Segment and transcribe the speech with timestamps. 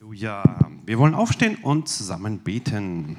[0.00, 0.44] Halleluja.
[0.86, 3.16] Wir wollen aufstehen und zusammen beten.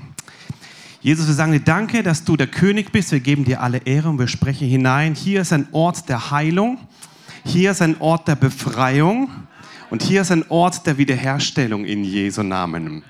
[1.01, 3.11] Jesus, wir sagen dir Danke, dass du der König bist.
[3.11, 5.13] Wir geben dir alle Ehre und wir sprechen hinein.
[5.13, 6.77] Hier ist ein Ort der Heilung.
[7.43, 9.29] Hier ist ein Ort der Befreiung.
[9.89, 13.03] Und hier ist ein Ort der Wiederherstellung in Jesu Namen.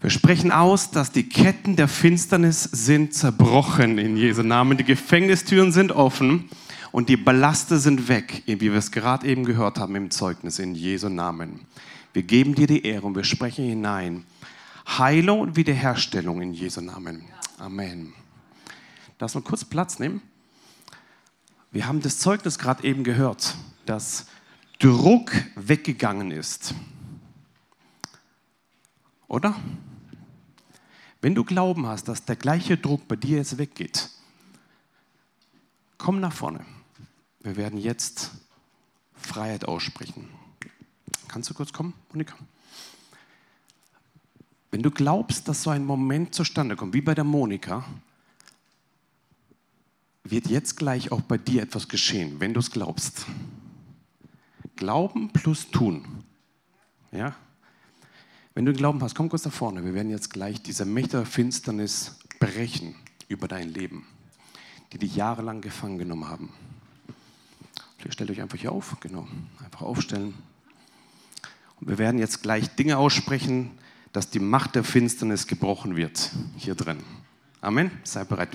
[0.00, 4.78] Wir sprechen aus, dass die Ketten der Finsternis sind zerbrochen in Jesu Namen.
[4.78, 6.48] Die Gefängnistüren sind offen
[6.92, 10.76] und die Ballaste sind weg, wie wir es gerade eben gehört haben im Zeugnis in
[10.76, 11.66] Jesu Namen.
[12.16, 14.24] Wir geben dir die Ehre und wir sprechen hinein.
[14.88, 17.26] Heilung und Wiederherstellung in Jesu Namen.
[17.58, 18.14] Amen.
[19.18, 20.22] Lass mal kurz Platz nehmen.
[21.72, 24.28] Wir haben das Zeugnis gerade eben gehört, dass
[24.78, 26.72] Druck weggegangen ist.
[29.28, 29.54] Oder?
[31.20, 34.08] Wenn du Glauben hast, dass der gleiche Druck bei dir jetzt weggeht,
[35.98, 36.64] komm nach vorne.
[37.40, 38.30] Wir werden jetzt
[39.16, 40.30] Freiheit aussprechen.
[41.36, 42.34] Kannst du kurz kommen, Monika?
[44.70, 47.84] Wenn du glaubst, dass so ein Moment zustande kommt, wie bei der Monika,
[50.24, 53.26] wird jetzt gleich auch bei dir etwas geschehen, wenn du es glaubst.
[54.76, 56.24] Glauben plus tun.
[57.12, 57.36] Ja?
[58.54, 59.84] Wenn du Glauben hast, komm kurz nach vorne.
[59.84, 62.94] Wir werden jetzt gleich diese Mächte der Finsternis brechen
[63.28, 64.06] über dein Leben,
[64.94, 66.50] die dich jahrelang gefangen genommen haben.
[68.08, 69.28] Stellt euch einfach hier auf, genau.
[69.62, 70.32] Einfach aufstellen.
[71.80, 73.70] Und wir werden jetzt gleich Dinge aussprechen,
[74.12, 77.02] dass die Macht der Finsternis gebrochen wird hier drin.
[77.60, 77.90] Amen.
[78.02, 78.50] Sei bereit.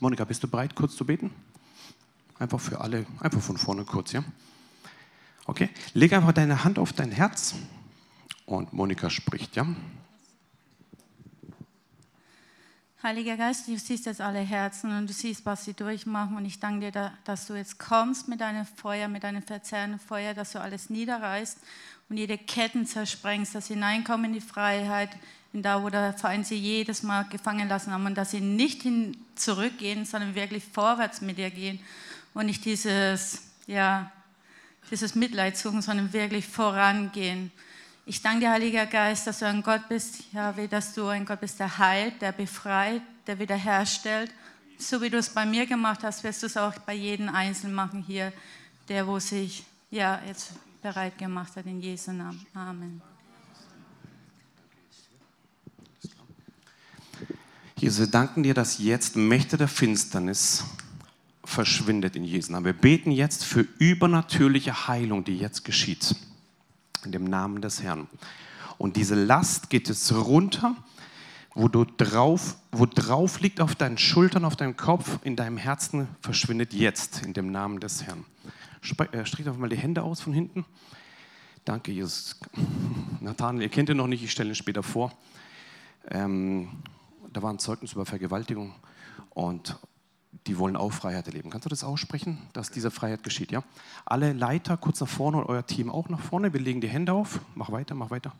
[0.00, 1.30] Monika, bist du bereit, kurz zu beten?
[2.38, 4.24] Einfach für alle, einfach von vorne kurz, ja?
[5.46, 5.70] Okay.
[5.94, 7.54] Leg einfach deine Hand auf dein Herz
[8.44, 9.66] und Monika spricht, ja?
[13.02, 16.36] Heiliger Geist, du siehst jetzt alle Herzen und du siehst, was sie durchmachen.
[16.36, 20.34] Und ich danke dir, dass du jetzt kommst mit deinem Feuer, mit deinem verzehrenden Feuer,
[20.34, 21.58] dass du alles niederreißt
[22.08, 25.10] und jede Ketten zersprengst, dass sie hineinkommen in die Freiheit,
[25.52, 28.82] in da, wo der Feind sie jedes Mal gefangen lassen haben und dass sie nicht
[28.82, 31.80] hin zurückgehen, sondern wirklich vorwärts mit dir gehen
[32.34, 34.10] und nicht dieses, ja,
[34.90, 37.50] dieses Mitleid suchen, sondern wirklich vorangehen.
[38.04, 41.24] Ich danke dir, Heiliger Geist, dass du ein Gott bist, ja, wie dass du ein
[41.24, 44.30] Gott bist, der heilt, der befreit, der wiederherstellt.
[44.78, 47.74] So wie du es bei mir gemacht hast, wirst du es auch bei jedem Einzelnen
[47.74, 48.32] machen hier,
[48.88, 50.52] der, wo sich ja, jetzt
[50.86, 52.46] bereit gemacht hat, in Jesu Namen.
[52.54, 53.02] Amen.
[57.76, 60.62] Jesus, wir danken dir, dass jetzt Mächte der Finsternis
[61.44, 62.66] verschwindet in Jesu Namen.
[62.66, 66.14] Wir beten jetzt für übernatürliche Heilung, die jetzt geschieht
[67.04, 68.06] in dem Namen des Herrn.
[68.78, 70.76] Und diese Last geht es runter,
[71.52, 76.06] wo du drauf, wo drauf liegt auf deinen Schultern, auf deinem Kopf, in deinem Herzen,
[76.20, 78.24] verschwindet jetzt in dem Namen des Herrn.
[79.12, 80.64] Äh, streck einfach mal die Hände aus von hinten.
[81.64, 82.38] Danke, Jesus.
[83.20, 85.12] Nathanael, ihr kennt ihn noch nicht, ich stelle ihn später vor.
[86.08, 86.68] Ähm,
[87.32, 88.74] da war ein Zeugnis über Vergewaltigung
[89.30, 89.76] und
[90.46, 91.50] die wollen auch Freiheit erleben.
[91.50, 93.50] Kannst du das aussprechen, dass diese Freiheit geschieht?
[93.50, 93.64] Ja?
[94.04, 96.52] Alle Leiter kurz nach vorne und euer Team auch nach vorne.
[96.52, 97.40] Wir legen die Hände auf.
[97.54, 98.32] Mach weiter, mach weiter.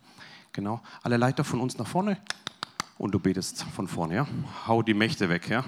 [0.52, 0.80] Genau.
[1.02, 2.18] Alle Leiter von uns nach vorne
[2.98, 4.14] und du betest von vorne.
[4.14, 4.28] Ja?
[4.66, 5.48] Hau die Mächte weg.
[5.48, 5.64] Ja?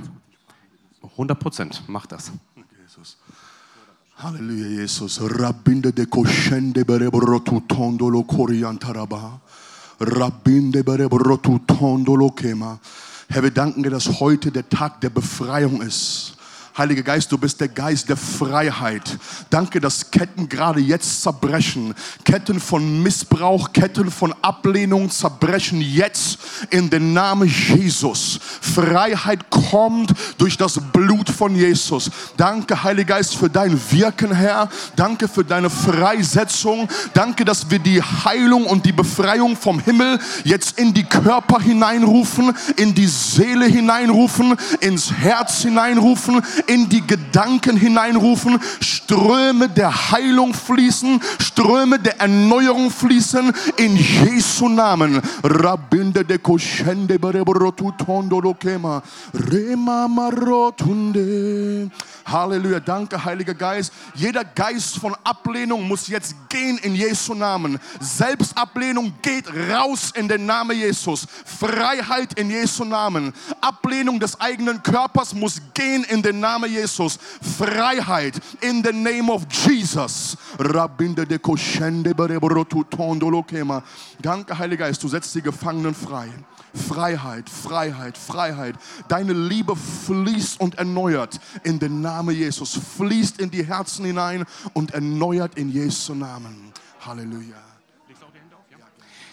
[1.03, 1.83] 100 Prozent.
[1.88, 2.33] Mach das.
[2.83, 3.19] Jesus.
[4.21, 5.21] Halleluja, Jesus.
[5.21, 9.39] Rabinde de koshende berebrotu tondolo koriantaraba.
[10.01, 12.81] Rabinde berebrotu tondolo kema.
[13.29, 16.38] Herr, wir danken dir, dass heute der Tag der Befreiung ist.
[16.78, 19.19] Heiliger Geist, du bist der Geist der Freiheit.
[19.50, 21.93] Danke, dass Ketten gerade jetzt zerbrechen.
[22.25, 26.38] Ketten von Missbrauch, Ketten von Ablehnung zerbrechen jetzt
[26.71, 28.38] in den Namen Jesus.
[28.61, 32.12] Freiheit kommt durch das Blut von Jesus.
[32.37, 34.69] Danke, Heiliger Geist, für dein Wirken, Herr.
[34.94, 36.88] Danke für deine Freisetzung.
[37.12, 42.55] Danke, dass wir die Heilung und die Befreiung vom Himmel jetzt in die Körper hineinrufen,
[42.77, 51.21] in die Seele hineinrufen, ins Herz hineinrufen, in die Gedanken hineinrufen, Ströme der Heilung fließen,
[51.41, 55.20] Ströme der Erneuerung fließen in Jesu Namen.
[55.43, 56.38] Rabinde de
[58.41, 59.03] lokema.
[59.35, 61.91] Rema marotunde.
[62.26, 62.81] Halleluja.
[62.81, 63.93] Danke, Heiliger Geist.
[64.14, 67.79] Jeder Geist von Ablehnung muss jetzt gehen in Jesu Namen.
[68.00, 71.26] Selbstablehnung geht raus in den Namen Jesus.
[71.44, 73.32] Freiheit in Jesu Namen.
[73.61, 77.19] Ablehnung des eigenen Körpers muss gehen in den Namen Jesus.
[77.58, 80.37] Freiheit in the name of Jesus.
[84.20, 85.02] Danke, Heiliger Geist.
[85.02, 86.28] Du setzt die Gefangenen frei.
[86.75, 88.75] Freiheit, Freiheit, Freiheit.
[89.08, 92.78] Deine Liebe fließt und erneuert in den Namen Jesus.
[92.96, 94.44] Fließt in die Herzen hinein
[94.75, 96.72] und erneuert in Jesu Namen.
[97.04, 97.68] Halleluja.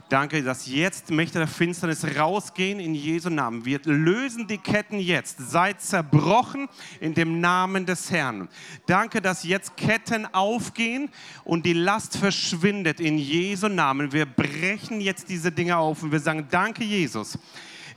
[0.10, 3.66] Danke, dass jetzt Mächte der Finsternis rausgehen in Jesu Namen.
[3.66, 5.50] Wir lösen die Ketten jetzt.
[5.50, 6.70] Seid zerbrochen
[7.00, 8.48] in dem Namen des Herrn.
[8.86, 11.10] Danke, dass jetzt Ketten aufgehen
[11.44, 14.12] und die Last verschwindet in Jesu Namen.
[14.12, 17.40] Wir brechen jetzt diese Dinge auf und wir sagen, danke Jesus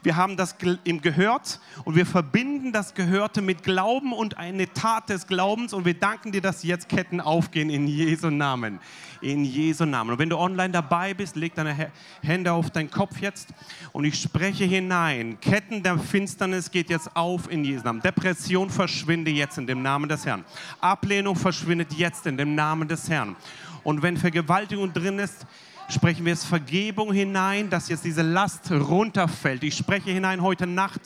[0.02, 5.08] wir haben das ihm gehört und wir verbinden das Gehörte mit Glauben und eine Tat
[5.08, 8.78] des Glaubens und wir danken dir, dass jetzt Ketten aufgehen in Jesu Namen.
[9.20, 10.12] In Jesu Namen.
[10.12, 11.90] Und wenn du online dabei bist, leg deine
[12.22, 13.48] Hände auf deinen Kopf jetzt
[13.92, 15.38] und ich spreche hinein.
[15.40, 18.00] Ketten der Finsternis geht jetzt auf in Jesu Namen.
[18.00, 20.44] Depression verschwinde jetzt in dem Namen des Herrn.
[20.80, 23.34] Ablehnung verschwindet jetzt in dem Namen des Herrn.
[23.82, 25.46] Und wenn Vergewaltigung drin ist,
[25.88, 29.64] sprechen wir es Vergebung hinein, dass jetzt diese Last runterfällt.
[29.64, 31.00] Ich spreche hinein heute Nacht,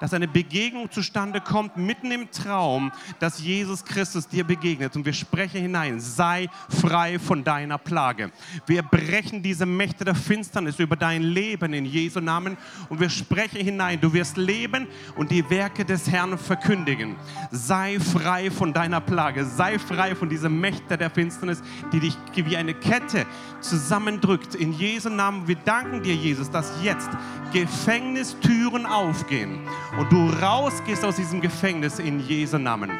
[0.00, 4.96] dass eine Begegnung zustande kommt, mitten im Traum, dass Jesus Christus dir begegnet.
[4.96, 8.30] Und wir sprechen hinein, sei frei von deiner Plage.
[8.66, 12.56] Wir brechen diese Mächte der Finsternis über dein Leben in Jesu Namen
[12.88, 14.86] und wir sprechen hinein, du wirst leben
[15.16, 17.16] und die Werke des Herrn verkündigen.
[17.50, 21.62] Sei frei von deiner Plage, sei frei von diesen Mächten der Finsternis,
[21.92, 23.26] die dich wie eine Kette
[23.60, 24.54] zusammendrückt.
[24.54, 27.10] In Jesu Namen, wir danken dir, Jesus, dass jetzt
[27.52, 29.60] Gefängnistüren aufgehen
[29.98, 32.90] und du rausgehst aus diesem Gefängnis in Jesu Namen.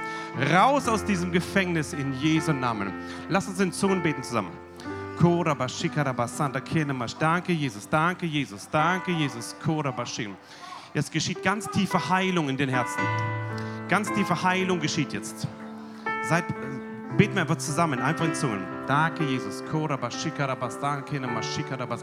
[0.52, 2.92] Raus aus diesem Gefängnis in Jesu Namen.
[3.28, 4.52] Lass uns in Zungen beten zusammen.
[7.18, 7.88] Danke, Jesus.
[7.88, 8.68] Danke, Jesus.
[8.70, 9.56] Danke, Jesus.
[10.92, 13.00] Jetzt geschieht ganz tiefe Heilung in den Herzen.
[13.88, 15.46] Ganz tiefe Heilung geschieht jetzt.
[16.22, 16.44] Seid,
[17.16, 18.60] beten wir einfach zusammen, einfach in Zungen.
[18.86, 19.62] Danke, Jesus.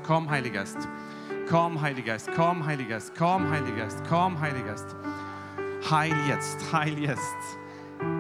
[0.06, 0.88] Komm, Heiliger Geist.
[1.52, 4.96] Komm, Heiliger Geist, komm, Heiliger Geist, komm, Heiliger Geist, komm, Heiliger Geist.
[5.90, 7.20] Heil jetzt, heil jetzt.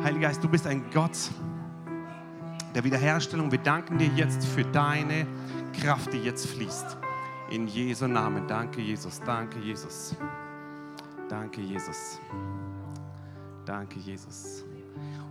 [0.04, 1.18] Heiliger Geist, du bist ein Gott
[2.76, 3.50] der Wiederherstellung.
[3.50, 5.26] Wir danken dir jetzt für deine
[5.80, 6.98] Kraft, die jetzt fließt.
[7.52, 8.46] In Jesu Namen.
[8.50, 9.22] Danke, Jesus.
[9.22, 10.14] Danke, Jesus.
[11.30, 12.20] Danke, Jesus.
[13.66, 14.66] Danke, Jesus.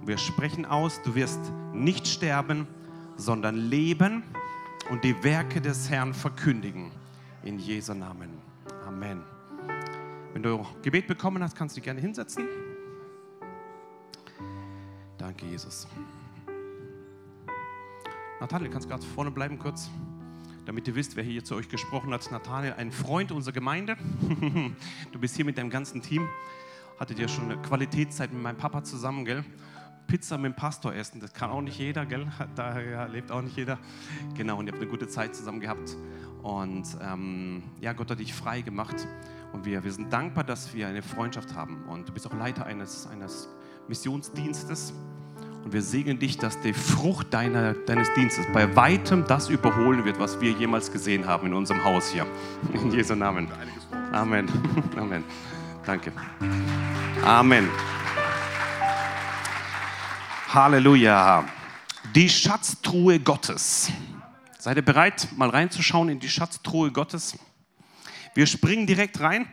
[0.01, 2.67] Und wir sprechen aus, du wirst nicht sterben,
[3.17, 4.23] sondern leben
[4.89, 6.93] und die Werke des Herrn verkündigen
[7.43, 8.31] in Jesu Namen.
[8.87, 9.23] Amen.
[10.33, 12.47] Wenn du Gebet bekommen hast, kannst du dich gerne hinsetzen.
[15.19, 15.87] Danke, Jesus.
[18.41, 19.91] Nathanael, kannst gerade vorne bleiben kurz,
[20.65, 22.31] damit ihr wisst, wer hier zu euch gesprochen hat.
[22.31, 23.97] Nathanael, ein Freund unserer Gemeinde.
[25.13, 26.29] Du bist hier mit deinem ganzen Team.
[26.99, 29.45] Hattet ihr schon eine Qualitätszeit mit meinem Papa zusammen, gell?
[30.07, 32.27] Pizza mit dem Pastor essen, das kann auch nicht jeder, gell?
[32.55, 33.79] Da lebt auch nicht jeder.
[34.35, 35.97] Genau, und ihr habt eine gute Zeit zusammen gehabt.
[36.43, 38.97] Und ähm, ja, Gott hat dich frei gemacht.
[39.53, 41.85] Und wir, wir sind dankbar, dass wir eine Freundschaft haben.
[41.89, 43.49] Und du bist auch Leiter eines, eines
[43.89, 44.93] Missionsdienstes.
[45.65, 50.19] Und wir segnen dich, dass die Frucht deiner, deines Dienstes bei weitem das überholen wird,
[50.19, 52.27] was wir jemals gesehen haben in unserem Haus hier.
[52.73, 53.49] In Jesu Namen.
[54.13, 54.49] Amen.
[54.97, 55.25] Amen.
[55.85, 56.13] Danke.
[57.25, 57.69] Amen.
[60.49, 61.45] Halleluja.
[62.15, 63.93] Die Schatztruhe Gottes.
[64.61, 67.39] Seid ihr bereit, mal reinzuschauen in die Schatztruhe Gottes?
[68.35, 69.49] Wir springen direkt rein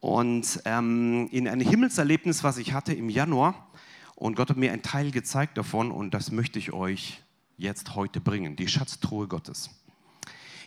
[0.00, 3.70] und ähm, in ein Himmelserlebnis, was ich hatte im Januar.
[4.14, 7.22] Und Gott hat mir einen Teil gezeigt davon und das möchte ich euch
[7.58, 9.68] jetzt heute bringen, die Schatztruhe Gottes.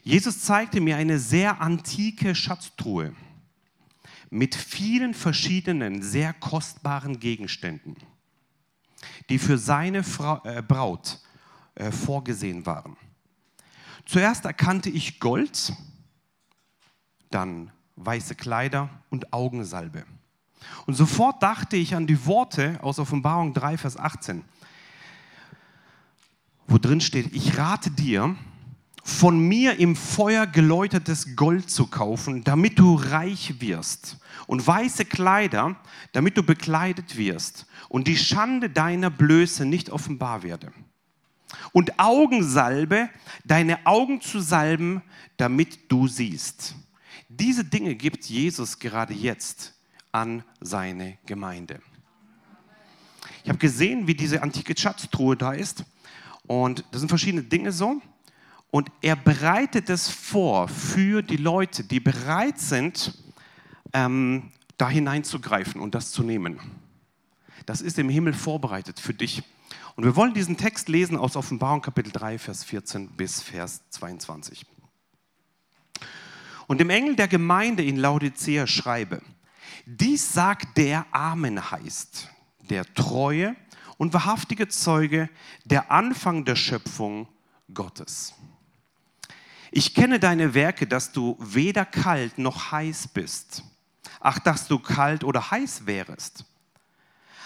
[0.04, 3.16] Jesus zeigte mir eine sehr antike Schatztruhe
[4.30, 7.96] mit vielen verschiedenen, sehr kostbaren Gegenständen,
[9.30, 11.20] die für seine Frau, äh, Braut
[11.74, 12.96] äh, vorgesehen waren.
[14.05, 15.74] Zuerst erkannte ich Gold,
[17.29, 20.05] dann weiße Kleider und Augensalbe.
[20.86, 24.43] Und sofort dachte ich an die Worte aus Offenbarung 3, Vers 18,
[26.67, 28.36] wo drin steht, ich rate dir,
[29.05, 34.17] von mir im Feuer geläutertes Gold zu kaufen, damit du reich wirst,
[34.48, 35.75] und weiße Kleider,
[36.13, 40.72] damit du bekleidet wirst, und die Schande deiner Blöße nicht offenbar werde
[41.72, 43.10] und Augensalbe,
[43.45, 45.01] deine Augen zu salben,
[45.38, 46.75] damit du siehst.
[47.29, 49.74] Diese Dinge gibt Jesus gerade jetzt
[50.12, 51.81] an seine Gemeinde.
[53.43, 55.83] Ich habe gesehen, wie diese antike Schatztruhe da ist.
[56.48, 58.01] Und das sind verschiedene Dinge so.
[58.72, 63.17] Und er bereitet es vor für die Leute, die bereit sind,
[63.93, 66.60] ähm, da hineinzugreifen und das zu nehmen.
[67.65, 69.43] Das ist im Himmel vorbereitet für dich.
[69.96, 74.66] Und wir wollen diesen Text lesen aus Offenbarung Kapitel 3, Vers 14 bis Vers 22.
[76.66, 79.22] Und dem Engel der Gemeinde in Laodicea schreibe,
[79.86, 82.30] dies sagt der Amen heißt,
[82.70, 83.56] der treue
[83.98, 85.30] und wahrhaftige Zeuge,
[85.66, 87.28] der Anfang der Schöpfung
[87.72, 88.34] Gottes.
[89.72, 93.64] Ich kenne deine Werke, dass du weder kalt noch heiß bist.
[94.20, 96.46] Ach, dass du kalt oder heiß wärest.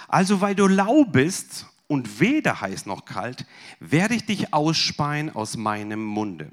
[0.07, 3.45] Also weil du lau bist und weder heiß noch kalt,
[3.79, 6.49] werde ich dich ausspeien aus meinem Munde.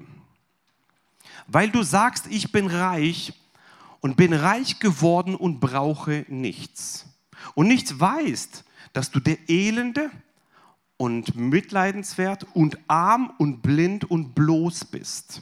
[1.47, 3.33] Weil du sagst, ich bin reich
[3.99, 7.07] und bin reich geworden und brauche nichts.
[7.53, 8.63] Und nichts weißt,
[8.93, 10.09] dass du der Elende
[10.97, 15.41] und mitleidenswert und arm und blind und bloß bist.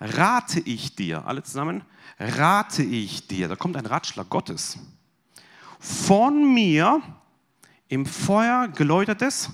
[0.00, 1.84] Rate ich dir, alle zusammen,
[2.18, 4.78] rate ich dir, da kommt ein Ratschlag Gottes,
[5.78, 7.02] von mir
[7.88, 9.50] im Feuer geläutertes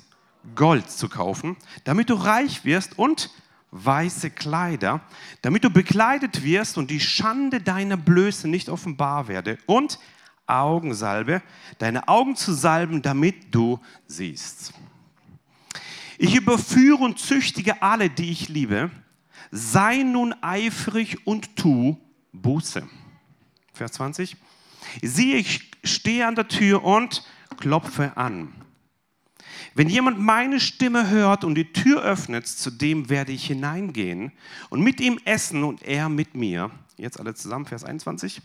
[0.54, 3.30] Gold zu kaufen, damit du reich wirst und
[3.72, 5.00] weiße Kleider,
[5.42, 9.98] damit du bekleidet wirst und die Schande deiner Blöße nicht offenbar werde und
[10.46, 11.42] Augensalbe,
[11.78, 14.72] deine Augen zu salben, damit du siehst.
[16.18, 18.90] Ich überführe und züchtige alle, die ich liebe.
[19.52, 21.96] Sei nun eifrig und tu
[22.32, 22.86] Buße.
[23.72, 24.36] Vers 20.
[25.02, 27.24] Siehe, ich stehe an der Tür und
[27.58, 28.52] klopfe an.
[29.74, 34.32] Wenn jemand meine Stimme hört und die Tür öffnet, zu dem werde ich hineingehen
[34.68, 36.70] und mit ihm essen und er mit mir.
[36.96, 38.42] Jetzt alle zusammen, Vers 21.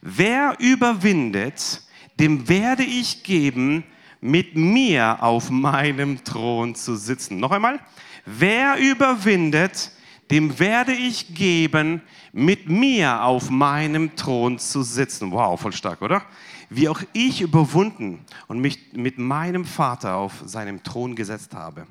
[0.00, 1.82] Wer überwindet,
[2.18, 3.84] dem werde ich geben,
[4.20, 7.38] mit mir auf meinem Thron zu sitzen.
[7.38, 7.80] Noch einmal.
[8.24, 9.92] Wer überwindet,
[10.30, 15.30] dem werde ich geben, mit mir auf meinem Thron zu sitzen.
[15.30, 16.22] Wow, voll stark, oder?
[16.70, 21.86] Wie auch ich überwunden und mich mit meinem Vater auf seinem Thron gesetzt habe.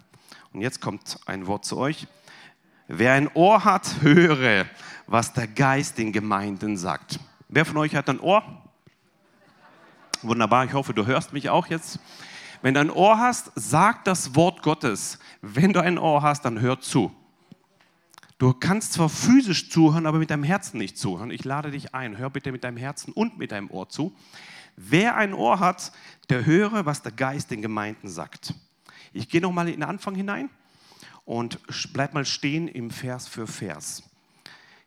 [0.53, 2.07] Und jetzt kommt ein Wort zu euch.
[2.87, 4.65] Wer ein Ohr hat, höre,
[5.07, 7.19] was der Geist den Gemeinden sagt.
[7.49, 8.43] Wer von euch hat ein Ohr?
[10.21, 11.99] Wunderbar, ich hoffe, du hörst mich auch jetzt.
[12.61, 15.19] Wenn du ein Ohr hast, sag das Wort Gottes.
[15.41, 17.11] Wenn du ein Ohr hast, dann hör zu.
[18.39, 21.31] Du kannst zwar physisch zuhören, aber mit deinem Herzen nicht zuhören.
[21.31, 24.13] Ich lade dich ein, hör bitte mit deinem Herzen und mit deinem Ohr zu.
[24.77, 25.91] Wer ein Ohr hat,
[26.29, 28.53] der höre, was der Geist den Gemeinden sagt.
[29.11, 30.51] Ich gehe nochmal in den Anfang hinein
[31.25, 31.59] und
[31.93, 34.03] bleib mal stehen im Vers für Vers.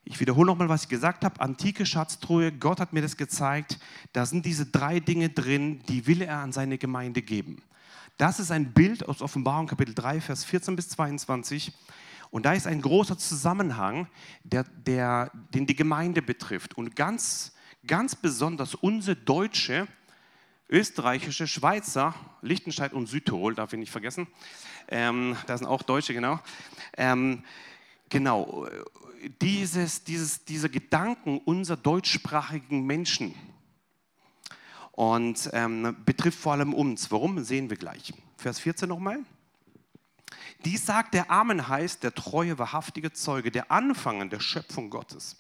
[0.05, 1.41] Ich wiederhole nochmal, was ich gesagt habe.
[1.41, 3.81] Antike Schatztruhe, Gott hat mir das gezeigt.
[4.13, 7.61] Da sind diese drei Dinge drin, die will er an seine Gemeinde geben.
[8.17, 11.73] Das ist ein Bild aus Offenbarung Kapitel 3, Vers 14 bis 22.
[12.31, 14.07] Und da ist ein großer Zusammenhang,
[14.45, 16.77] der, der, den die Gemeinde betrifft.
[16.77, 17.53] Und ganz,
[17.87, 19.87] ganz besonders unsere deutsche,
[20.69, 24.27] österreichische, Schweizer, Liechtenstein und Südtirol, darf ich nicht vergessen.
[24.89, 26.41] Ähm, da sind auch Deutsche, genau.
[26.97, 27.45] Ähm,
[28.09, 28.69] genau,
[29.41, 33.35] dieses, dieses, diese Gedanken unserer deutschsprachigen Menschen
[34.93, 37.11] und ähm, betrifft vor allem uns.
[37.11, 38.13] Warum, sehen wir gleich.
[38.37, 39.25] Vers 14 nochmal.
[40.65, 45.37] Dies sagt der Amen heißt, der treue, wahrhaftige Zeuge, der Anfang der Schöpfung Gottes.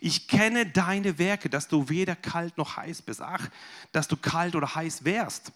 [0.00, 3.20] Ich kenne deine Werke, dass du weder kalt noch heiß bist.
[3.20, 3.48] Ach,
[3.92, 5.52] dass du kalt oder heiß wärst.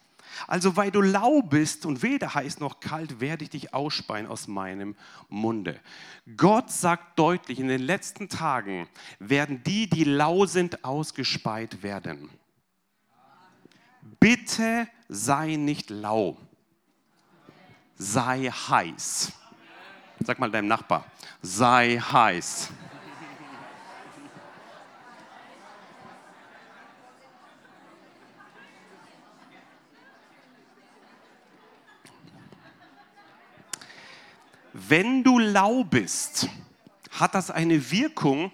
[0.46, 4.48] Also weil du lau bist und weder heiß noch kalt, werde ich dich ausspeien aus
[4.48, 4.96] meinem
[5.28, 5.80] Munde.
[6.36, 8.88] Gott sagt deutlich, in den letzten Tagen
[9.18, 12.28] werden die, die lau sind, ausgespeit werden.
[14.20, 16.36] Bitte sei nicht lau
[17.98, 19.32] sei heiß.
[20.20, 21.04] Sag mal deinem Nachbar,
[21.42, 22.70] sei heiß.
[34.78, 36.50] Wenn du lau bist,
[37.12, 38.52] hat das eine Wirkung,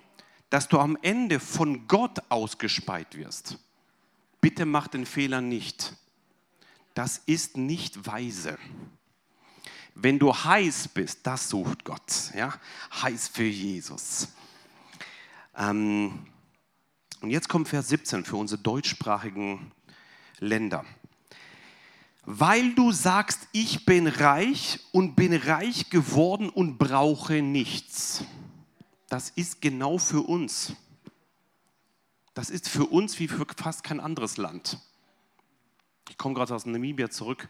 [0.50, 3.58] dass du am Ende von Gott ausgespeit wirst.
[4.40, 5.96] Bitte mach den Fehler nicht.
[6.94, 8.56] Das ist nicht weise.
[9.96, 12.32] Wenn du heiß bist, das sucht Gott.
[12.36, 12.54] Ja?
[13.02, 14.28] Heiß für Jesus.
[15.56, 16.24] Ähm,
[17.20, 19.72] und jetzt kommt Vers 17 für unsere deutschsprachigen
[20.38, 20.84] Länder.
[22.24, 28.24] Weil du sagst, ich bin reich und bin reich geworden und brauche nichts.
[29.08, 30.74] Das ist genau für uns.
[32.34, 34.78] Das ist für uns wie für fast kein anderes Land.
[36.08, 37.48] Ich komme gerade aus Namibia zurück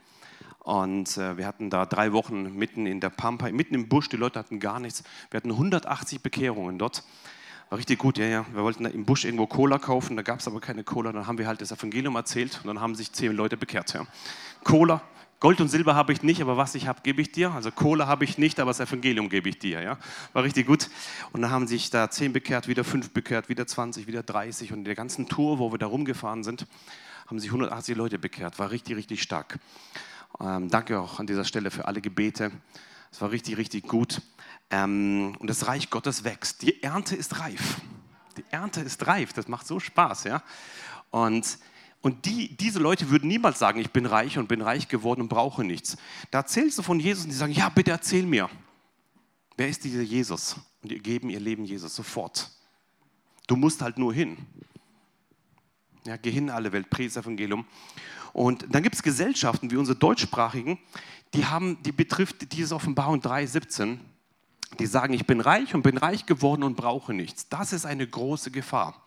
[0.60, 4.16] und äh, wir hatten da drei Wochen mitten in der Pampa, mitten im Busch, die
[4.16, 5.02] Leute hatten gar nichts.
[5.30, 7.04] Wir hatten 180 Bekehrungen dort.
[7.72, 8.44] War richtig gut, ja, ja.
[8.52, 11.10] Wir wollten im Busch irgendwo Cola kaufen, da gab es aber keine Cola.
[11.10, 13.94] Dann haben wir halt das Evangelium erzählt und dann haben sich zehn Leute bekehrt.
[13.94, 14.06] Ja.
[14.62, 15.00] Cola,
[15.40, 17.50] Gold und Silber habe ich nicht, aber was ich habe, gebe ich dir.
[17.52, 19.80] Also Cola habe ich nicht, aber das Evangelium gebe ich dir.
[19.80, 19.96] Ja?
[20.34, 20.90] War richtig gut.
[21.32, 24.72] Und dann haben sich da zehn bekehrt, wieder fünf bekehrt, wieder 20, wieder 30.
[24.72, 26.66] Und in der ganzen Tour, wo wir da rumgefahren sind,
[27.26, 28.58] haben sich 180 Leute bekehrt.
[28.58, 29.58] War richtig, richtig stark.
[30.40, 32.52] Ähm, danke auch an dieser Stelle für alle Gebete.
[33.10, 34.20] Es war richtig, richtig gut.
[34.72, 36.62] Ähm, und das Reich Gottes wächst.
[36.62, 37.80] Die Ernte ist reif.
[38.36, 39.32] Die Ernte ist reif.
[39.32, 40.42] Das macht so Spaß, ja.
[41.10, 41.58] Und
[42.02, 45.28] und die, diese Leute würden niemals sagen, ich bin reich und bin reich geworden und
[45.28, 45.96] brauche nichts.
[46.32, 48.50] Da erzählst du von Jesus und die sagen, ja, bitte erzähl mir.
[49.56, 50.56] Wer ist dieser Jesus?
[50.82, 52.50] Und die geben ihr Leben Jesus sofort.
[53.46, 54.36] Du musst halt nur hin.
[56.04, 57.64] Ja, geh hin alle Welt, Präs Evangelium.
[58.32, 60.80] Und dann gibt es Gesellschaften wie unsere deutschsprachigen,
[61.34, 63.98] die haben, die betrifft diese Offenbarung 3,17,
[64.78, 67.48] die sagen, ich bin reich und bin reich geworden und brauche nichts.
[67.48, 69.02] Das ist eine große Gefahr.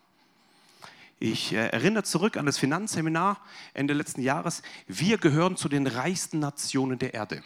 [1.20, 3.40] Ich äh, erinnere zurück an das Finanzseminar
[3.74, 4.62] Ende letzten Jahres.
[4.88, 7.42] Wir gehören zu den reichsten Nationen der Erde.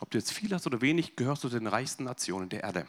[0.00, 2.86] Ob du jetzt viel hast oder wenig, gehörst du zu den reichsten Nationen der Erde.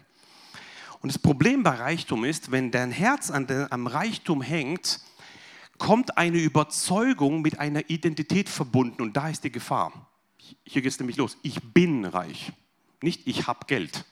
[1.02, 5.02] Und das Problem bei Reichtum ist, wenn dein Herz an der, am Reichtum hängt,
[5.78, 10.08] kommt eine Überzeugung mit einer Identität verbunden und da ist die Gefahr.
[10.64, 11.38] Hier geht es nämlich los.
[11.42, 12.54] Ich bin reich.
[13.02, 14.06] Nicht ich habe Geld.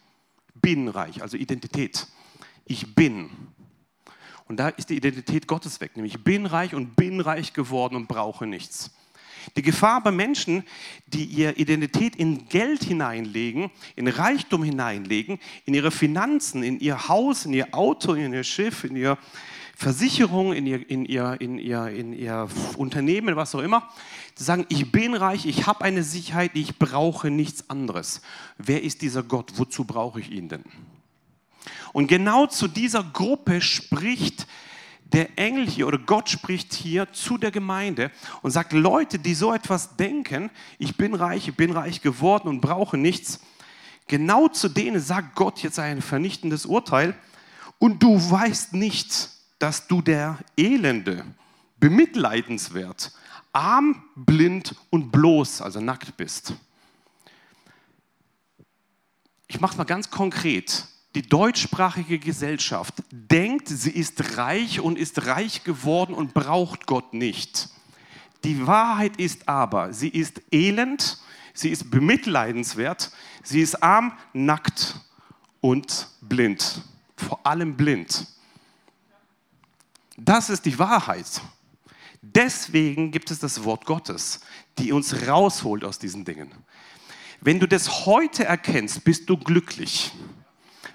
[0.55, 2.08] Bin reich, also Identität.
[2.65, 3.29] Ich bin.
[4.48, 7.96] Und da ist die Identität Gottes weg, nämlich ich bin reich und bin reich geworden
[7.96, 8.91] und brauche nichts.
[9.55, 10.63] Die Gefahr bei Menschen,
[11.08, 17.46] die ihre Identität in Geld hineinlegen, in Reichtum hineinlegen, in ihre Finanzen, in ihr Haus,
[17.46, 19.17] in ihr Auto, in ihr Schiff, in ihre
[19.75, 23.89] Versicherung, in ihr, in ihr, in ihr, in ihr Unternehmen, was auch immer,
[24.36, 28.22] zu sagen, ich bin reich, ich habe eine Sicherheit, ich brauche nichts anderes.
[28.58, 29.53] Wer ist dieser Gott?
[29.55, 30.65] Wozu brauche ich ihn denn?
[31.93, 34.48] Und genau zu dieser Gruppe spricht
[35.12, 38.12] der Engel hier oder Gott spricht hier zu der Gemeinde
[38.42, 42.62] und sagt, Leute, die so etwas denken, ich bin reich, ich bin reich geworden und
[42.62, 43.39] brauche nichts,
[44.08, 47.16] genau zu denen sagt Gott jetzt ein vernichtendes Urteil.
[47.80, 51.25] Und du weißt nicht, dass du der Elende,
[51.80, 53.13] bemitleidenswert,
[53.51, 56.54] arm, blind und bloß, also nackt bist.
[59.48, 60.86] Ich mache es mal ganz konkret
[61.16, 67.69] die deutschsprachige Gesellschaft denkt, sie ist reich und ist reich geworden und braucht Gott nicht.
[68.43, 71.19] Die Wahrheit ist aber, sie ist elend,
[71.54, 73.12] sie ist bemitleidenswert,
[73.43, 74.95] sie ist arm, nackt
[75.62, 76.84] und blind.
[77.17, 78.28] Vor allem blind.
[80.15, 81.41] Das ist die Wahrheit.
[82.22, 84.41] Deswegen gibt es das Wort Gottes,
[84.78, 86.52] die uns rausholt aus diesen Dingen.
[87.41, 90.12] Wenn du das heute erkennst, bist du glücklich.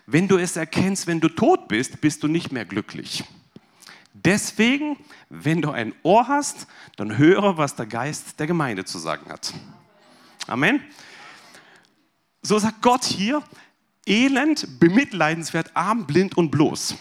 [0.07, 3.25] Wenn du es erkennst, wenn du tot bist, bist du nicht mehr glücklich.
[4.13, 4.97] Deswegen,
[5.29, 9.53] wenn du ein Ohr hast, dann höre, was der Geist der Gemeinde zu sagen hat.
[10.47, 10.81] Amen.
[12.43, 13.43] So sagt Gott hier,
[14.07, 16.95] elend, bemitleidenswert, arm, blind und bloß.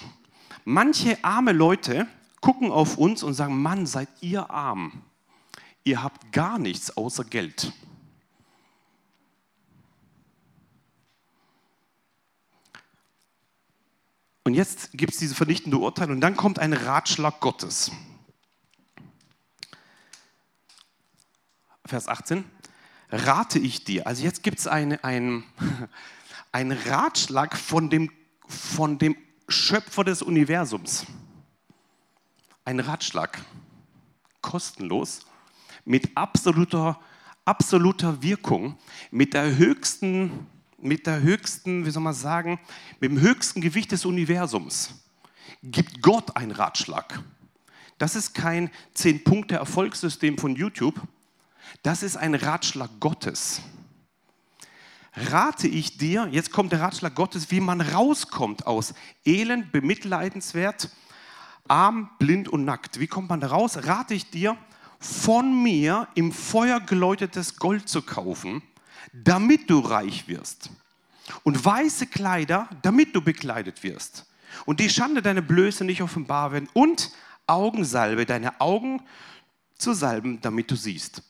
[0.65, 2.07] Manche arme Leute
[2.39, 5.03] gucken auf uns und sagen, Mann, seid ihr arm.
[5.83, 7.73] Ihr habt gar nichts außer Geld.
[14.43, 17.91] Und jetzt gibt es diese vernichtende Urteil und dann kommt ein Ratschlag Gottes.
[21.85, 22.43] Vers 18.
[23.09, 24.05] Rate ich dir.
[24.05, 24.97] Also jetzt gibt es einen
[26.51, 28.11] ein Ratschlag von dem,
[28.47, 29.15] von dem
[29.47, 31.05] Schöpfer des Universums.
[32.65, 33.39] Ein Ratschlag.
[34.41, 35.25] Kostenlos.
[35.85, 36.99] Mit absoluter,
[37.45, 38.77] absoluter Wirkung.
[39.09, 40.47] Mit der höchsten
[40.83, 42.59] mit der höchsten, wie soll man sagen,
[42.99, 45.03] mit dem höchsten Gewicht des Universums
[45.63, 47.21] gibt Gott einen Ratschlag.
[47.97, 50.99] Das ist kein 10-Punkte-Erfolgssystem von YouTube.
[51.83, 53.61] Das ist ein Ratschlag Gottes.
[55.15, 58.93] Rate ich dir, jetzt kommt der Ratschlag Gottes, wie man rauskommt aus
[59.25, 60.89] elend, bemitleidenswert,
[61.67, 62.99] arm, blind und nackt.
[62.99, 63.85] Wie kommt man da raus?
[63.85, 64.57] Rate ich dir,
[64.99, 68.63] von mir im Feuer geläutetes Gold zu kaufen
[69.11, 70.69] damit du reich wirst.
[71.43, 74.25] Und weiße Kleider, damit du bekleidet wirst.
[74.65, 76.69] Und die Schande deiner Blöße nicht offenbar werden.
[76.73, 77.11] Und
[77.47, 79.01] Augensalbe, deine Augen
[79.77, 81.23] zu salben, damit du siehst.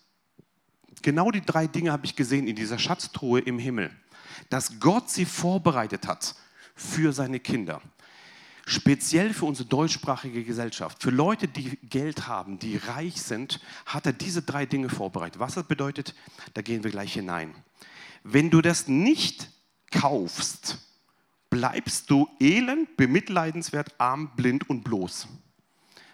[1.02, 3.92] Genau die drei Dinge habe ich gesehen in dieser Schatztruhe im Himmel.
[4.50, 6.36] Dass Gott sie vorbereitet hat
[6.76, 7.82] für seine Kinder.
[8.66, 11.04] Speziell für unsere deutschsprachige Gesellschaft.
[11.04, 15.40] Für Leute, die Geld haben, die reich sind, hat er diese drei Dinge vorbereitet.
[15.40, 16.16] Was das bedeutet,
[16.54, 17.54] da gehen wir gleich hinein.
[18.24, 19.50] Wenn du das nicht
[19.92, 20.78] kaufst,
[21.50, 25.28] bleibst du elend, bemitleidenswert, arm, blind und bloß.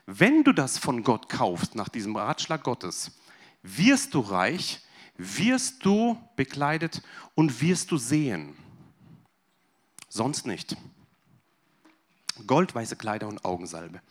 [0.07, 3.12] Wenn du das von Gott kaufst, nach diesem Ratschlag Gottes,
[3.62, 4.81] wirst du reich,
[5.17, 7.03] wirst du bekleidet
[7.35, 8.55] und wirst du sehen.
[10.07, 10.75] Sonst nicht.
[12.47, 14.02] Gold, weiße Kleider und Augensalbe.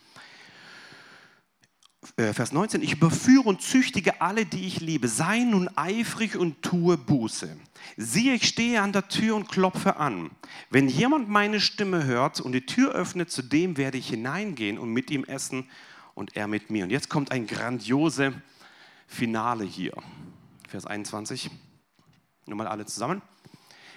[2.17, 5.09] äh, Vers 19, ich überführe und züchtige alle, die ich liebe.
[5.09, 7.57] Sei nun eifrig und tue Buße.
[7.97, 10.31] Siehe, ich stehe an der Tür und klopfe an.
[10.71, 14.93] Wenn jemand meine Stimme hört und die Tür öffnet, zu dem werde ich hineingehen und
[14.93, 15.69] mit ihm essen
[16.15, 16.85] und er mit mir.
[16.85, 18.33] Und jetzt kommt ein grandiose
[19.07, 19.93] Finale hier.
[20.69, 21.51] Vers 21.
[22.47, 23.23] Nur mal alle zusammen.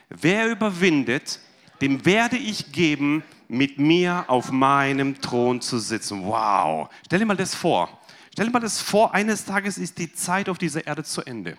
[0.10, 1.40] Wer überwindet,
[1.82, 6.24] dem werde ich geben, mit mir auf meinem Thron zu sitzen.
[6.24, 6.90] Wow.
[7.06, 8.00] Stell dir mal das vor.
[8.32, 11.58] Stell dir mal das vor, eines Tages ist die Zeit auf dieser Erde zu Ende.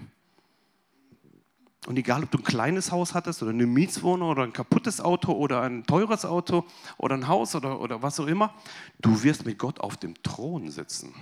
[1.87, 5.33] Und egal, ob du ein kleines Haus hattest oder eine Mietswohnung oder ein kaputtes Auto
[5.33, 6.65] oder ein teures Auto
[6.97, 8.55] oder ein Haus oder, oder was auch immer,
[9.03, 11.15] du wirst mit Gott auf dem Thron sitzen.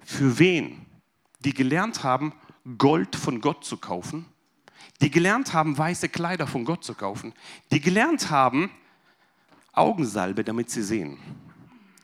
[0.00, 0.86] Für wen?
[1.44, 2.32] Die gelernt haben,
[2.78, 4.26] Gold von Gott zu kaufen,
[5.02, 7.34] die gelernt haben, weiße Kleider von Gott zu kaufen,
[7.72, 8.70] die gelernt haben,
[9.72, 11.18] Augensalbe, damit sie sehen.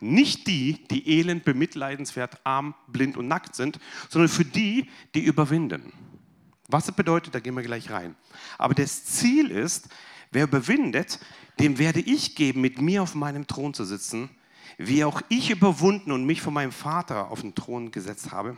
[0.01, 5.93] Nicht die, die elend, bemitleidenswert, arm, blind und nackt sind, sondern für die, die überwinden.
[6.69, 8.15] Was das bedeutet, da gehen wir gleich rein.
[8.59, 9.89] Aber das Ziel ist,
[10.31, 11.19] wer überwindet,
[11.61, 14.29] dem werde ich geben, mit mir auf meinem Thron zu sitzen,
[14.77, 18.57] wie auch ich überwunden und mich von meinem Vater auf den Thron gesetzt habe.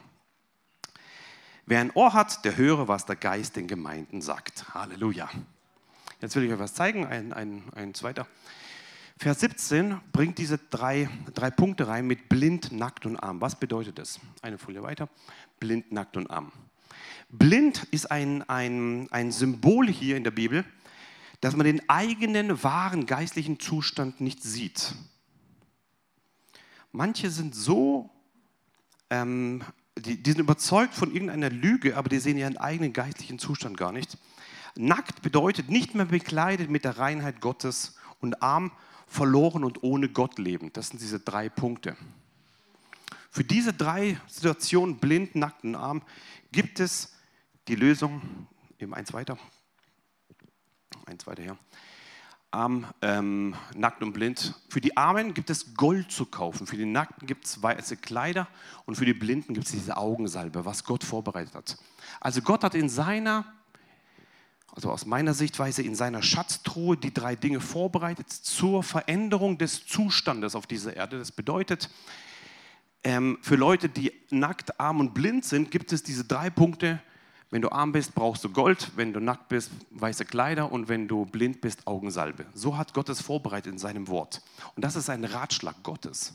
[1.71, 4.75] Wer ein Ohr hat, der höre, was der Geist den Gemeinden sagt.
[4.75, 5.31] Halleluja.
[6.21, 8.27] Jetzt will ich euch was zeigen, ein, ein, ein zweiter.
[9.17, 13.41] Vers 17 bringt diese drei, drei Punkte rein mit blind, nackt und arm.
[13.41, 14.19] Was bedeutet das?
[14.43, 15.09] Eine Folie weiter.
[15.61, 16.51] Blind, nackt und arm.
[17.29, 20.65] Blind ist ein, ein, ein Symbol hier in der Bibel,
[21.41, 24.97] dass man den eigenen wahren geistlichen Zustand nicht sieht.
[26.91, 28.11] Manche sind so
[29.09, 29.63] ähm,
[29.99, 33.93] die, die sind überzeugt von irgendeiner Lüge, aber die sehen ihren eigenen geistlichen Zustand gar
[33.93, 34.17] nicht.
[34.77, 38.73] Nackt bedeutet nicht mehr bekleidet mit der Reinheit Gottes und arm,
[39.07, 40.73] verloren und ohne Gott leben.
[40.73, 41.97] Das sind diese drei Punkte.
[43.31, 46.03] Für diese drei Situationen, blind, nackt und arm,
[46.53, 47.15] gibt es
[47.69, 48.23] die Lösung,
[48.79, 49.39] eben eins weiter,
[51.07, 51.59] eins weiter her,
[52.51, 54.55] arm, ähm, nackt und blind.
[54.69, 58.49] Für die Armen gibt es Gold zu kaufen, für die Nackten gibt es weiße Kleider
[58.87, 61.79] und für die Blinden gibt es diese Augensalbe, was Gott vorbereitet hat.
[62.21, 63.45] Also Gott hat in seiner,
[64.75, 70.55] also aus meiner Sichtweise, in seiner Schatztruhe die drei Dinge vorbereitet zur Veränderung des Zustandes
[70.57, 71.19] auf dieser Erde.
[71.19, 71.89] Das bedeutet,
[73.05, 77.01] ähm, für Leute, die nackt, arm und blind sind, gibt es diese drei Punkte,
[77.51, 78.93] wenn du arm bist, brauchst du Gold.
[78.95, 80.71] Wenn du nackt bist, weiße Kleider.
[80.71, 82.47] Und wenn du blind bist, Augensalbe.
[82.55, 84.43] So hat Gott es vorbereitet in seinem Wort.
[84.77, 86.35] Und das ist ein Ratschlag Gottes.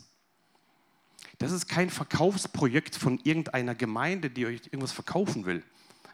[1.38, 5.62] Das ist kein Verkaufsprojekt von irgendeiner Gemeinde, die euch irgendwas verkaufen will.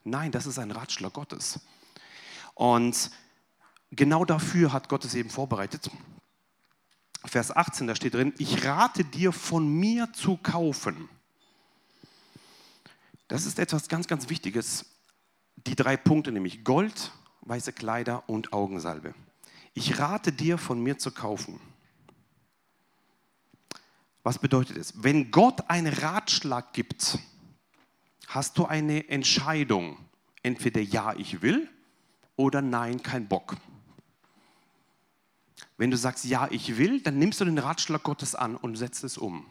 [0.05, 1.61] Nein, das ist ein Ratschlag Gottes.
[2.55, 3.11] Und
[3.91, 5.91] genau dafür hat Gott es eben vorbereitet.
[7.25, 11.09] Vers 18, da steht drin, ich rate dir von mir zu kaufen.
[13.29, 14.92] Das ist etwas ganz, ganz Wichtiges
[15.57, 17.13] die drei Punkte, nämlich Gold,
[17.43, 19.15] weiße Kleider und Augensalbe.
[19.75, 21.61] Ich rate dir, von mir zu kaufen.
[24.23, 25.03] Was bedeutet es?
[25.03, 27.19] Wenn Gott einen Ratschlag gibt,
[28.29, 29.99] hast du eine Entscheidung.
[30.43, 31.69] Entweder ja, ich will
[32.37, 33.57] oder nein, kein Bock.
[35.77, 39.05] Wenn du sagst ja, ich will, dann nimmst du den Ratschlag Gottes an und setzt
[39.05, 39.47] es um.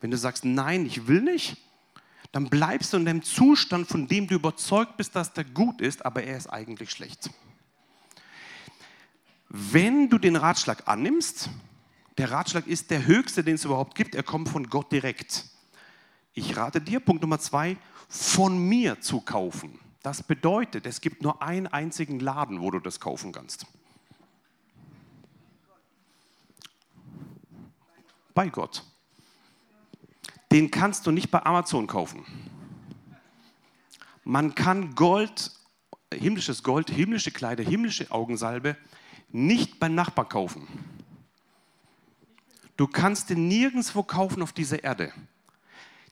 [0.00, 1.56] Wenn du sagst nein, ich will nicht,
[2.32, 6.04] dann bleibst du in dem Zustand, von dem du überzeugt bist, dass der gut ist,
[6.04, 7.30] aber er ist eigentlich schlecht.
[9.48, 11.48] Wenn du den Ratschlag annimmst,
[12.18, 15.46] der Ratschlag ist der höchste, den es überhaupt gibt, er kommt von Gott direkt.
[16.34, 19.78] Ich rate dir, Punkt Nummer zwei, von mir zu kaufen.
[20.02, 23.66] Das bedeutet, es gibt nur einen einzigen Laden, wo du das kaufen kannst.
[28.34, 28.84] Bei Gott
[30.52, 32.24] den kannst du nicht bei Amazon kaufen.
[34.24, 35.52] Man kann Gold,
[36.12, 38.76] himmlisches Gold, himmlische Kleider, himmlische Augensalbe
[39.30, 40.66] nicht beim Nachbar kaufen.
[42.76, 45.12] Du kannst den nirgendwo kaufen auf dieser Erde.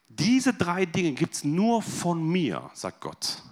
[0.08, 3.42] Diese drei Dinge gibt es nur von mir, sagt Gott.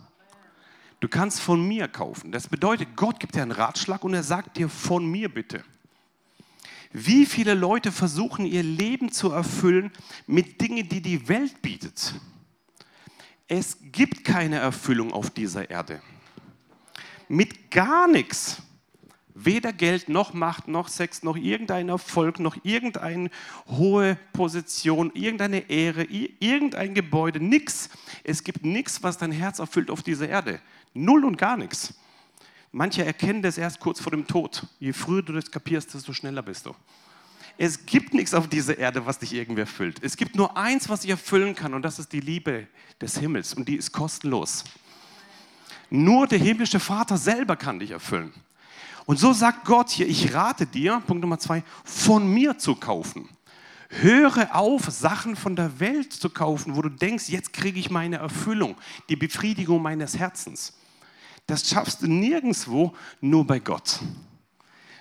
[1.00, 2.32] Du kannst von mir kaufen.
[2.32, 5.62] Das bedeutet, Gott gibt dir einen Ratschlag und er sagt dir von mir bitte.
[6.96, 9.90] Wie viele Leute versuchen ihr Leben zu erfüllen
[10.28, 12.14] mit Dingen, die die Welt bietet?
[13.48, 16.00] Es gibt keine Erfüllung auf dieser Erde.
[17.26, 18.62] Mit gar nichts.
[19.34, 23.28] Weder Geld noch Macht noch Sex noch irgendein Erfolg noch irgendeine
[23.66, 27.90] hohe Position, irgendeine Ehre, irgendein Gebäude, nichts.
[28.22, 30.60] Es gibt nichts, was dein Herz erfüllt auf dieser Erde.
[30.92, 31.94] Null und gar nichts.
[32.76, 34.66] Manche erkennen das erst kurz vor dem Tod.
[34.80, 36.74] Je früher du das kapierst, desto schneller bist du.
[37.56, 40.00] Es gibt nichts auf dieser Erde, was dich irgendwie erfüllt.
[40.02, 42.66] Es gibt nur eins, was dich erfüllen kann und das ist die Liebe
[43.00, 44.64] des Himmels und die ist kostenlos.
[45.88, 48.34] Nur der himmlische Vater selber kann dich erfüllen.
[49.06, 53.28] Und so sagt Gott hier, ich rate dir, Punkt Nummer zwei, von mir zu kaufen.
[53.88, 58.16] Höre auf, Sachen von der Welt zu kaufen, wo du denkst, jetzt kriege ich meine
[58.16, 58.74] Erfüllung,
[59.08, 60.72] die Befriedigung meines Herzens.
[61.46, 64.00] Das schaffst du nirgendwo, nur bei Gott.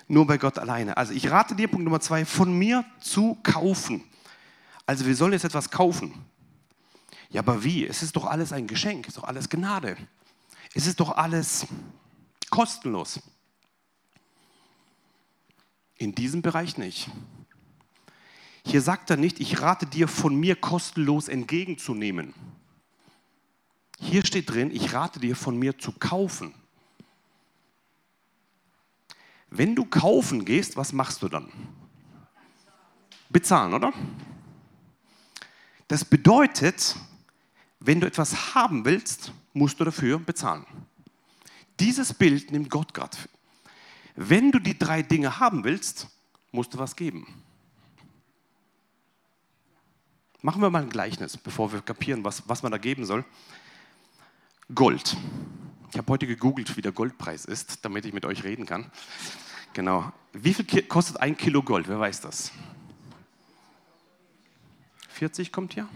[0.06, 0.96] Nur bei Gott alleine.
[0.96, 4.04] Also ich rate dir, Punkt Nummer zwei, von mir zu kaufen.
[4.86, 6.12] Also wir sollen jetzt etwas kaufen.
[7.30, 7.86] Ja, aber wie?
[7.86, 9.96] Es ist doch alles ein Geschenk, es ist doch alles Gnade.
[10.74, 11.66] Es ist doch alles
[12.50, 13.20] kostenlos.
[15.96, 17.08] In diesem Bereich nicht.
[18.66, 22.34] Hier sagt er nicht, ich rate dir von mir kostenlos entgegenzunehmen.
[24.00, 26.54] Hier steht drin, ich rate dir von mir zu kaufen.
[29.50, 31.50] Wenn du kaufen gehst, was machst du dann?
[33.30, 33.92] Bezahlen, oder?
[35.88, 36.96] Das bedeutet,
[37.78, 40.64] wenn du etwas haben willst, musst du dafür bezahlen.
[41.78, 43.16] Dieses Bild nimmt Gott gerade.
[44.16, 46.08] Wenn du die drei Dinge haben willst,
[46.52, 47.26] musst du was geben.
[50.40, 53.24] Machen wir mal ein Gleichnis, bevor wir kapieren, was, was man da geben soll.
[54.72, 55.16] Gold.
[55.90, 58.90] Ich habe heute gegoogelt, wie der Goldpreis ist, damit ich mit euch reden kann.
[59.72, 60.12] Genau.
[60.32, 61.88] Wie viel kostet ein Kilo Gold?
[61.88, 62.52] Wer weiß das?
[65.08, 65.88] 40 kommt hier?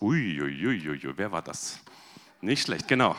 [0.00, 1.80] Ui, ui, wer war das?
[2.40, 3.16] Nicht schlecht, genau.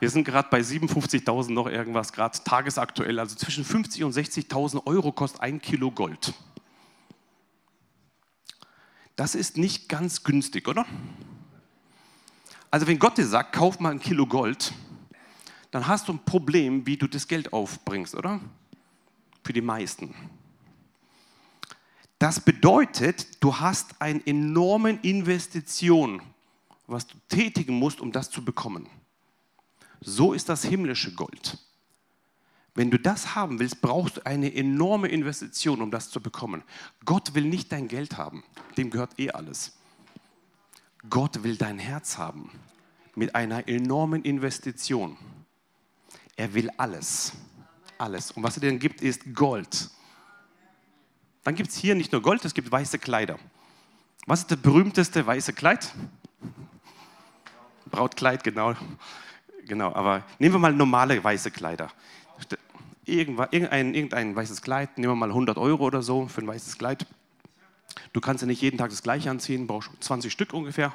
[0.00, 3.20] Wir sind gerade bei 57.000 noch irgendwas, gerade tagesaktuell.
[3.20, 6.32] Also zwischen 50 und 60.000 Euro kostet ein Kilo Gold.
[9.14, 10.86] Das ist nicht ganz günstig, oder?
[12.74, 14.72] Also wenn Gott dir sagt, kauf mal ein Kilo Gold,
[15.70, 18.40] dann hast du ein Problem, wie du das Geld aufbringst, oder?
[19.44, 20.12] Für die meisten.
[22.18, 26.20] Das bedeutet, du hast eine enorme Investition,
[26.88, 28.88] was du tätigen musst, um das zu bekommen.
[30.00, 31.56] So ist das himmlische Gold.
[32.74, 36.64] Wenn du das haben willst, brauchst du eine enorme Investition, um das zu bekommen.
[37.04, 38.42] Gott will nicht dein Geld haben,
[38.76, 39.74] dem gehört eh alles.
[41.08, 42.50] Gott will dein Herz haben
[43.14, 45.16] mit einer enormen Investition.
[46.36, 47.32] Er will alles.
[47.98, 48.32] Alles.
[48.32, 49.90] Und was er dir gibt, ist Gold.
[51.44, 53.38] Dann gibt es hier nicht nur Gold, es gibt weiße Kleider.
[54.26, 55.92] Was ist das berühmteste weiße Kleid?
[57.86, 58.74] Brautkleid, genau.
[59.66, 61.90] Genau, aber nehmen wir mal normale weiße Kleider
[63.06, 67.06] irgendein, irgendein weißes Kleid, nehmen wir mal 100 Euro oder so für ein weißes Kleid.
[68.12, 70.94] Du kannst ja nicht jeden Tag das gleiche anziehen, brauchst 20 Stück ungefähr.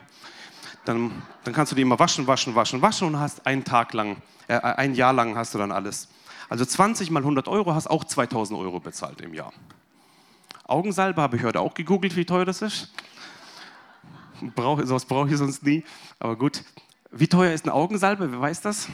[0.86, 1.12] Dann,
[1.44, 4.60] dann kannst du die immer waschen, waschen, waschen, waschen und hast einen Tag lang, äh,
[4.60, 6.08] ein Jahr lang hast du dann alles.
[6.50, 9.54] Also 20 mal 100 Euro hast auch 2000 Euro bezahlt im Jahr.
[10.66, 12.92] Augensalbe habe ich heute auch gegoogelt, wie teuer das ist.
[14.56, 15.84] Brauch, sowas brauche ich sonst nie.
[16.20, 16.64] Aber gut.
[17.12, 18.32] Wie teuer ist eine Augensalbe?
[18.32, 18.88] Wer weiß das?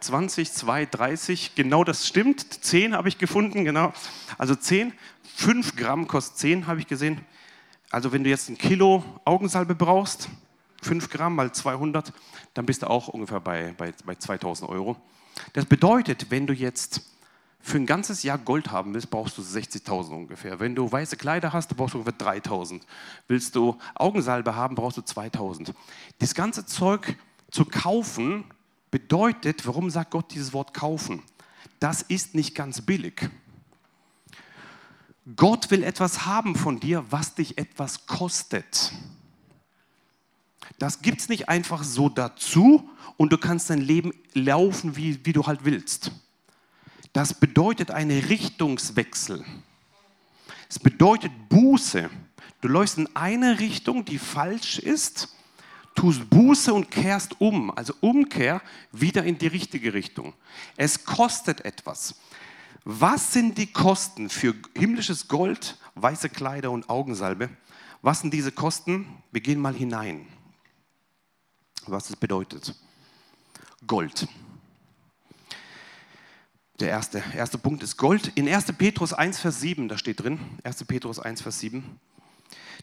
[0.00, 2.64] 20, 2, 30, genau das stimmt.
[2.64, 3.92] 10 habe ich gefunden, genau.
[4.38, 4.92] Also 10,
[5.36, 7.20] 5 Gramm kostet 10, habe ich gesehen.
[7.90, 10.28] Also wenn du jetzt ein Kilo Augensalbe brauchst,
[10.82, 12.12] 5 Gramm mal 200,
[12.54, 14.96] dann bist du auch ungefähr bei, bei, bei 2000 Euro.
[15.52, 17.02] Das bedeutet, wenn du jetzt
[17.62, 20.60] für ein ganzes Jahr Gold haben willst, brauchst du 60.000 ungefähr.
[20.60, 22.80] Wenn du weiße Kleider hast, brauchst du ungefähr 3.000.
[23.28, 25.74] Willst du Augensalbe haben, brauchst du 2.000.
[26.18, 27.16] Das ganze Zeug
[27.50, 28.44] zu kaufen,
[28.90, 31.22] bedeutet, warum sagt Gott dieses Wort kaufen?
[31.78, 33.30] Das ist nicht ganz billig.
[35.36, 38.92] Gott will etwas haben von dir, was dich etwas kostet.
[40.78, 45.32] Das gibt es nicht einfach so dazu und du kannst dein Leben laufen, wie, wie
[45.32, 46.10] du halt willst.
[47.12, 49.44] Das bedeutet einen Richtungswechsel.
[50.68, 52.08] Es bedeutet Buße.
[52.60, 55.34] Du läufst in eine Richtung, die falsch ist
[55.94, 60.34] tust Buße und kehrst um, also Umkehr wieder in die richtige Richtung.
[60.76, 62.14] Es kostet etwas.
[62.84, 67.50] Was sind die Kosten für himmlisches Gold, weiße Kleider und Augensalbe?
[68.02, 69.06] Was sind diese Kosten?
[69.30, 70.26] Wir gehen mal hinein.
[71.86, 72.74] Was das bedeutet.
[73.86, 74.26] Gold.
[76.78, 78.32] Der erste, erste Punkt ist Gold.
[78.36, 78.72] In 1.
[78.78, 80.84] Petrus 1, Vers 7, da steht drin, 1.
[80.84, 82.00] Petrus 1, Vers 7,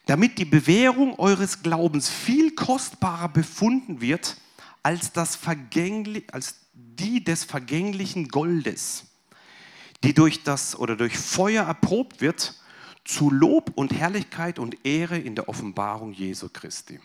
[0.07, 4.37] damit die Bewährung eures Glaubens viel kostbarer befunden wird
[4.81, 9.05] als, das Vergängli als die des vergänglichen Goldes,
[10.03, 12.55] die durch das oder durch Feuer erprobt wird,
[13.03, 16.99] zu Lob und Herrlichkeit und Ehre in der Offenbarung Jesu Christi.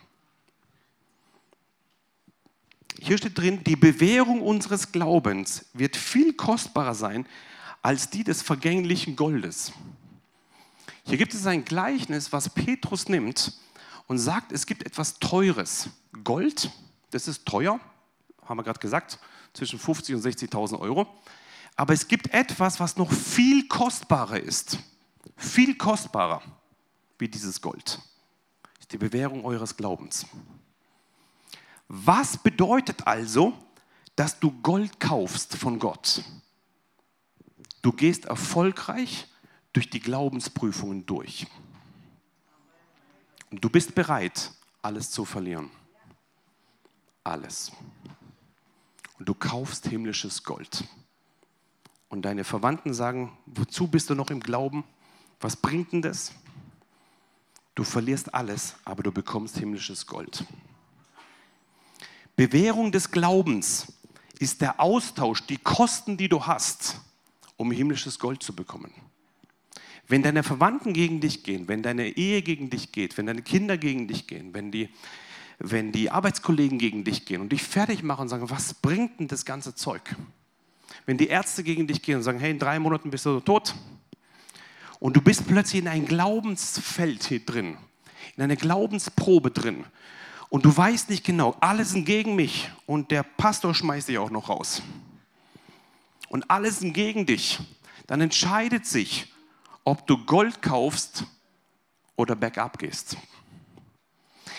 [3.01, 7.27] Hier steht drin, die Bewährung unseres Glaubens wird viel kostbarer sein
[7.83, 9.73] als die des vergänglichen Goldes.
[11.05, 13.53] Hier gibt es ein Gleichnis, was Petrus nimmt
[14.07, 15.91] und sagt, es gibt etwas Teures.
[16.25, 16.71] Gold,
[17.11, 17.81] das ist teuer,
[18.45, 19.19] haben wir gerade gesagt,
[19.53, 21.07] zwischen 50 und 60.000 Euro.
[21.77, 24.79] Aber es gibt etwas, was noch viel kostbarer ist.
[25.37, 26.43] Viel kostbarer
[27.19, 27.99] wie dieses Gold.
[28.63, 30.27] Das ist die Bewährung eures Glaubens.
[31.89, 33.53] Was bedeutet also,
[34.17, 36.23] dass du Gold kaufst von Gott?
[37.81, 39.27] Du gehst erfolgreich
[39.73, 41.47] durch die Glaubensprüfungen durch.
[43.51, 45.71] Und du bist bereit, alles zu verlieren.
[47.25, 47.73] Alles.
[49.19, 50.85] Und du kaufst himmlisches Gold.
[52.09, 54.85] Und deine Verwandten sagen, wozu bist du noch im Glauben?
[55.41, 56.33] Was bringt denn das?
[57.75, 60.45] Du verlierst alles, aber du bekommst himmlisches Gold.
[62.37, 63.93] Bewährung des Glaubens
[64.39, 67.01] ist der Austausch, die Kosten, die du hast,
[67.57, 68.93] um himmlisches Gold zu bekommen.
[70.13, 73.79] Wenn deine Verwandten gegen dich gehen, wenn deine Ehe gegen dich geht, wenn deine Kinder
[73.79, 74.91] gegen dich gehen, wenn die,
[75.59, 79.29] wenn die Arbeitskollegen gegen dich gehen und dich fertig machen und sagen, was bringt denn
[79.29, 80.15] das ganze Zeug?
[81.07, 83.75] Wenn die Ärzte gegen dich gehen und sagen, hey, in drei Monaten bist du tot
[84.99, 87.79] und du bist plötzlich in ein Glaubensfeld hier drin,
[88.37, 89.87] in eine Glaubensprobe drin
[90.51, 94.31] und du weißt nicht genau, alle sind gegen mich und der Pastor schmeißt dich auch
[94.31, 94.83] noch raus
[96.29, 97.61] und alle sind gegen dich,
[98.07, 99.32] dann entscheidet sich,
[99.85, 101.25] ob du Gold kaufst
[102.17, 103.17] oder bergab gehst.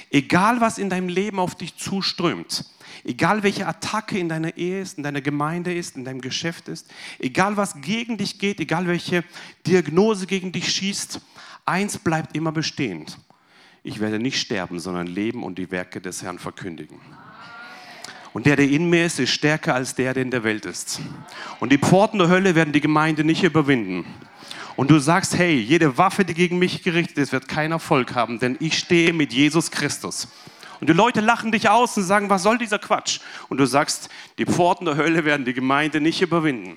[0.10, 2.66] Egal, was in deinem Leben auf dich zuströmt,
[3.04, 6.88] egal welche Attacke in deiner Ehe ist, in deiner Gemeinde ist, in deinem Geschäft ist,
[7.20, 9.24] egal was gegen dich geht, egal welche
[9.66, 11.20] Diagnose gegen dich schießt,
[11.66, 13.18] eins bleibt immer bestehend.
[13.82, 17.00] Ich werde nicht sterben, sondern leben und die Werke des Herrn verkündigen.
[18.34, 21.00] Und der, der in mir ist, ist stärker als der, der in der Welt ist.
[21.60, 24.06] Und die Pforten der Hölle werden die Gemeinde nicht überwinden
[24.76, 28.40] und du sagst, hey, jede Waffe, die gegen mich gerichtet ist, wird keinen Erfolg haben,
[28.40, 30.28] denn ich stehe mit Jesus Christus.
[30.80, 33.22] Und die Leute lachen dich aus und sagen, was soll dieser Quatsch?
[33.48, 36.76] Und du sagst, die Pforten der Hölle werden die Gemeinde nicht überwinden.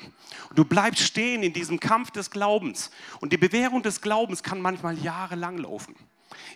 [0.49, 2.93] Und du bleibst stehen in diesem Kampf des Glaubens.
[3.21, 5.97] Und die Bewährung des Glaubens kann manchmal jahrelang laufen.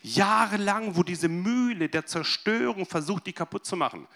[0.03, 4.07] Jahrelang, wo diese Mühle der Zerstörung versucht, die kaputt zu machen.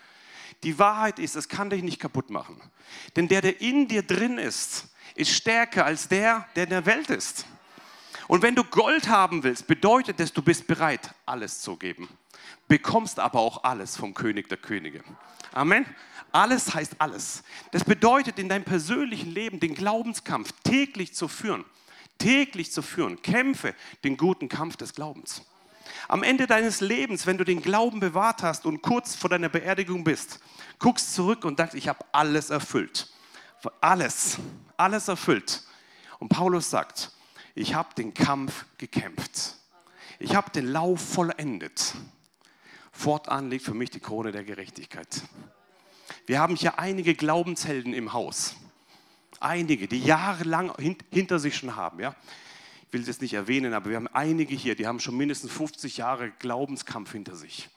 [0.63, 2.61] Die Wahrheit ist, es kann dich nicht kaputt machen.
[3.17, 7.11] Denn der, der in dir drin ist, ist stärker als der, der in der Welt
[7.11, 7.47] ist.
[8.27, 12.09] Und wenn du Gold haben willst, bedeutet es, du bist bereit, alles zu geben.
[12.69, 15.05] Bekommst aber auch alles vom König der Könige.
[15.53, 15.87] Amen.
[16.33, 17.45] Alles heißt alles.
[17.71, 21.65] Das bedeutet, in deinem persönlichen Leben den Glaubenskampf täglich zu führen.
[22.19, 23.23] Täglich zu führen.
[23.23, 25.43] Kämpfe den guten Kampf des Glaubens.
[26.09, 30.03] Am Ende deines Lebens, wenn du den Glauben bewahrt hast und kurz vor deiner Beerdigung
[30.03, 30.41] bist,
[30.79, 33.09] guckst zurück und sagst, ich habe alles erfüllt.
[33.81, 34.39] Alles,
[34.77, 35.63] alles erfüllt.
[36.19, 37.13] Und Paulus sagt,
[37.55, 39.57] ich habe den Kampf gekämpft.
[40.19, 41.95] Ich habe den Lauf vollendet.
[42.93, 45.23] Fortan liegt für mich die Krone der Gerechtigkeit.
[46.27, 48.55] Wir haben hier einige Glaubenshelden im Haus.
[49.41, 50.73] Einige, die jahrelang
[51.11, 52.01] hinter sich schon haben.
[52.01, 52.15] Ja?
[52.87, 55.97] Ich will das nicht erwähnen, aber wir haben einige hier, die haben schon mindestens 50
[55.97, 57.69] Jahre Glaubenskampf hinter sich.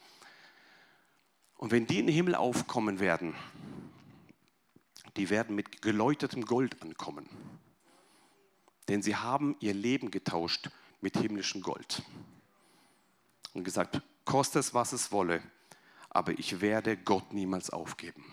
[1.58, 3.36] Und wenn die in den Himmel aufkommen werden,
[5.18, 7.28] die werden mit geläutertem Gold ankommen.
[8.88, 10.70] Denn sie haben ihr Leben getauscht
[11.02, 12.04] mit himmlischem Gold.
[13.54, 15.42] Und gesagt, koste es, was es wolle,
[16.10, 18.24] aber ich werde Gott niemals aufgeben.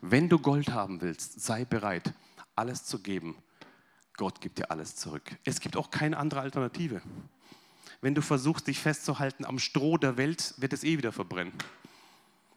[0.00, 2.12] Wenn du Gold haben willst, sei bereit,
[2.54, 3.36] alles zu geben.
[4.16, 5.36] Gott gibt dir alles zurück.
[5.44, 7.00] Es gibt auch keine andere Alternative.
[8.00, 11.52] Wenn du versuchst, dich festzuhalten am Stroh der Welt, wird es eh wieder verbrennen.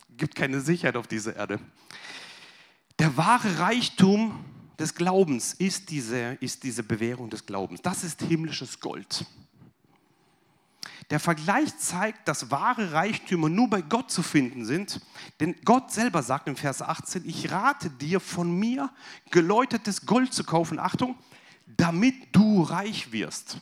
[0.09, 1.59] Es gibt keine Sicherheit auf dieser Erde.
[2.99, 4.43] Der wahre Reichtum
[4.77, 7.81] des Glaubens ist diese, ist diese Bewährung des Glaubens.
[7.81, 9.25] Das ist himmlisches Gold.
[11.09, 14.99] Der Vergleich zeigt, dass wahre Reichtümer nur bei Gott zu finden sind.
[15.39, 18.91] Denn Gott selber sagt im Vers 18, ich rate dir von mir
[19.31, 20.77] geläutertes Gold zu kaufen.
[20.77, 21.15] Achtung,
[21.65, 23.61] damit du reich wirst.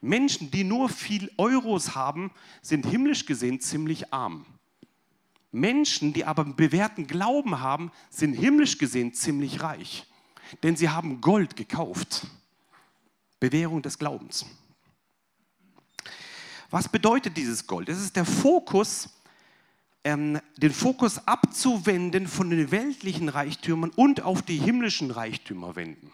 [0.00, 2.30] Menschen, die nur viel Euros haben,
[2.62, 4.46] sind himmlisch gesehen ziemlich arm.
[5.54, 10.04] Menschen, die aber bewährten Glauben haben, sind himmlisch gesehen ziemlich reich.
[10.62, 12.26] Denn sie haben Gold gekauft.
[13.38, 14.46] Bewährung des Glaubens.
[16.70, 17.88] Was bedeutet dieses Gold?
[17.88, 19.10] Es ist der Fokus,
[20.02, 26.10] ähm, den Fokus abzuwenden von den weltlichen Reichtümern und auf die himmlischen Reichtümer wenden.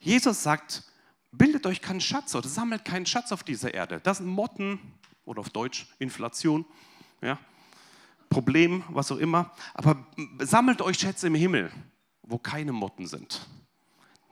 [0.00, 0.82] Jesus sagt,
[1.30, 4.00] bildet euch keinen Schatz oder sammelt keinen Schatz auf dieser Erde.
[4.02, 4.80] Das sind Motten
[5.24, 6.64] oder auf Deutsch Inflation.
[7.22, 7.38] Ja,
[8.36, 9.50] Problem, was auch immer.
[9.72, 9.96] Aber
[10.40, 11.72] sammelt euch Schätze im Himmel,
[12.22, 13.48] wo keine Motten sind,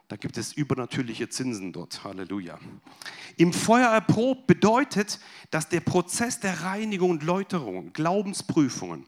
[0.09, 2.05] Da gibt es übernatürliche Zinsen dort.
[2.05, 2.59] Halleluja.
[3.39, 9.07] Im Feuer erprobt bedeutet, dass der Prozess der Reinigung und Läuterung, Glaubensprüfungen,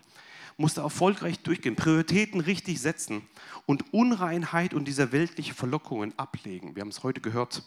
[0.56, 3.20] musste erfolgreich durchgehen, Prioritäten richtig setzen
[3.66, 6.74] und Unreinheit und diese weltliche Verlockungen ablegen.
[6.74, 7.58] Wir haben es heute gehört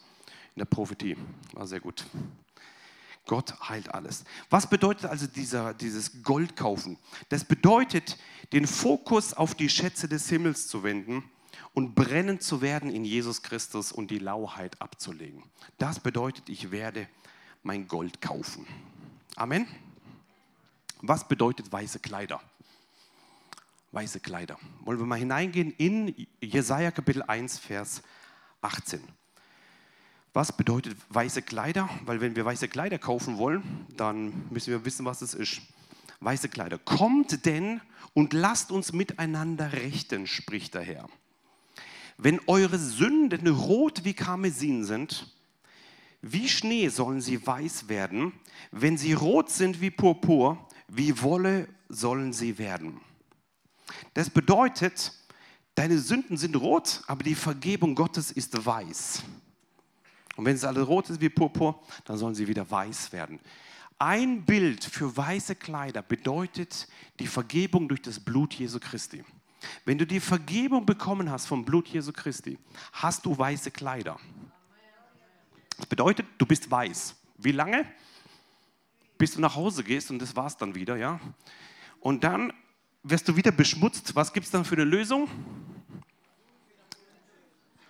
[0.56, 1.16] in der Prophetie.
[1.54, 2.08] War sehr gut.
[3.30, 4.24] Gott heilt alles.
[4.50, 6.98] Was bedeutet also dieser, dieses Goldkaufen?
[7.30, 8.18] Das bedeutet,
[8.54, 11.24] den Fokus auf die Schätze des Himmels zu wenden
[11.76, 15.44] und brennend zu werden in Jesus Christus und die Lauheit abzulegen.
[15.78, 17.08] Das bedeutet, ich werde
[17.62, 18.66] mein Gold kaufen.
[19.36, 19.68] Amen.
[21.04, 22.42] Was bedeutet weiße Kleider?
[23.92, 24.58] Weiße Kleider.
[24.80, 28.02] Wollen wir mal hineingehen in Jesaja Kapitel 1, Vers
[28.64, 29.19] 18.
[30.34, 31.90] Was bedeutet weiße Kleider?
[32.06, 35.62] Weil wenn wir weiße Kleider kaufen wollen, dann müssen wir wissen, was es ist.
[36.20, 36.78] Weiße Kleider.
[36.78, 37.82] Kommt denn
[38.14, 41.10] und lasst uns miteinander rechten, spricht der Herr.
[42.18, 45.34] Wenn eure Sünden rot wie Karmesin sind,
[46.22, 48.34] wie Schnee sollen sie weiß werden.
[48.72, 53.00] Wenn sie rot sind wie Purpur, wie Wolle sollen sie werden.
[54.14, 55.14] Das bedeutet,
[55.76, 59.24] deine Sünden sind rot, aber die Vergebung Gottes ist weiß.
[60.40, 63.42] Und wenn es alles rot ist wie Purpur, dann sollen sie wieder weiß werden.
[63.98, 66.88] Ein Bild für weiße Kleider bedeutet
[67.20, 69.26] die Vergebung durch das Blut Jesu Christi.
[69.84, 72.58] Wenn du die Vergebung bekommen hast vom Blut Jesu Christi,
[72.94, 74.18] hast du weiße Kleider.
[75.76, 77.18] Das bedeutet, du bist weiß.
[77.38, 77.86] Wie lange?
[79.18, 81.20] Bis du nach Hause gehst und das war's dann wieder, ja?
[82.00, 82.54] Und dann
[83.04, 84.16] wirst du wieder beschmutzt.
[84.16, 85.28] Was gibt es dann für eine Lösung?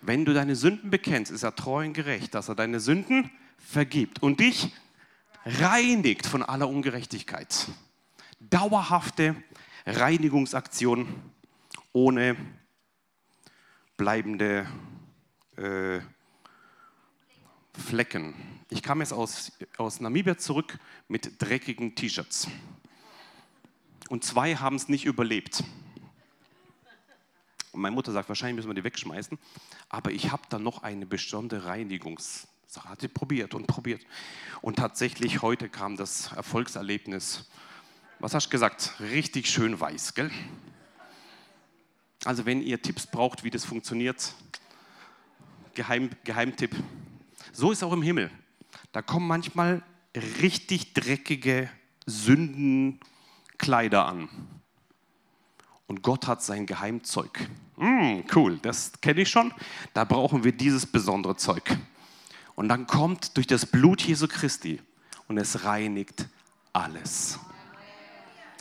[0.02, 4.24] Wenn du deine Sünden bekennst, ist er treu und gerecht, dass er deine Sünden vergibt
[4.24, 4.74] und dich
[5.46, 7.68] reinigt von aller Ungerechtigkeit.
[8.40, 9.36] Dauerhafte
[9.86, 11.08] Reinigungsaktion
[11.92, 12.38] ohne
[13.98, 14.68] bleibende
[15.58, 16.00] äh,
[17.74, 18.34] Flecken.
[18.70, 20.78] Ich kam jetzt aus, aus Namibia zurück
[21.08, 22.48] mit dreckigen T-Shirts.
[24.10, 25.64] Und zwei haben es nicht überlebt.
[27.72, 29.38] Und meine Mutter sagt, wahrscheinlich müssen wir die wegschmeißen.
[29.90, 32.90] Aber ich habe da noch eine besondere Reinigungssache.
[32.90, 34.06] Hat sie probiert und probiert.
[34.62, 37.50] Und tatsächlich heute kam das Erfolgserlebnis.
[38.20, 38.94] Was hast du gesagt?
[39.00, 40.32] Richtig schön weiß, gell?
[42.26, 44.34] Also wenn ihr Tipps braucht, wie das funktioniert,
[45.74, 46.76] Geheim, Geheimtipp.
[47.54, 48.30] So ist auch im Himmel.
[48.92, 49.84] Da kommen manchmal
[50.42, 51.70] richtig dreckige
[52.06, 54.28] Sündenkleider an
[55.90, 57.50] und Gott hat sein Geheimzeug.
[57.78, 59.52] Mm, cool, das kenne ich schon.
[59.96, 61.78] Da brauchen wir dieses besondere Zeug.
[62.56, 64.80] Und dann kommt durch das Blut Jesu Christi
[65.28, 66.28] und es reinigt
[66.74, 67.40] alles.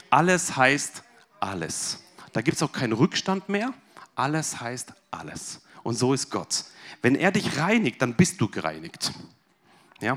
[0.08, 1.02] Alles heißt
[1.38, 2.02] alles.
[2.32, 3.74] Da gibt es auch keinen Rückstand mehr.
[4.14, 5.60] Alles heißt alles.
[5.82, 6.64] Und so ist Gott.
[7.02, 9.12] Wenn er dich reinigt, dann bist du gereinigt.
[10.00, 10.16] Ja?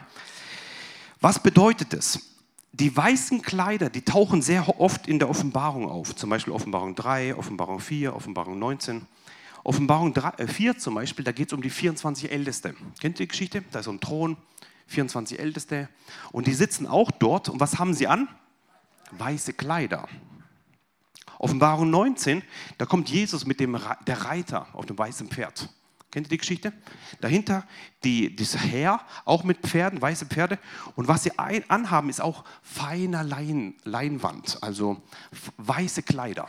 [1.19, 2.30] Was bedeutet es?
[2.73, 6.15] Die weißen Kleider, die tauchen sehr oft in der Offenbarung auf.
[6.15, 9.05] Zum Beispiel Offenbarung 3, Offenbarung 4, Offenbarung 19.
[9.63, 12.73] Offenbarung 3, 4 äh, zum Beispiel, da geht es um die 24 Älteste.
[12.99, 13.63] Kennt ihr die Geschichte?
[13.71, 14.37] Da ist so ein Thron,
[14.87, 15.89] 24 Älteste.
[16.31, 17.49] Und die sitzen auch dort.
[17.49, 18.27] Und was haben sie an?
[19.11, 20.07] Weiße Kleider.
[21.37, 22.43] Offenbarung 19,
[22.77, 25.69] da kommt Jesus mit dem der Reiter auf dem weißen Pferd.
[26.11, 26.73] Kennt ihr die Geschichte?
[27.21, 27.65] Dahinter
[28.03, 30.59] die, das Heer, auch mit Pferden, weiße Pferde.
[30.95, 35.01] Und was sie ein, anhaben, ist auch feiner Lein, Leinwand, also
[35.57, 36.47] weiße Kleider.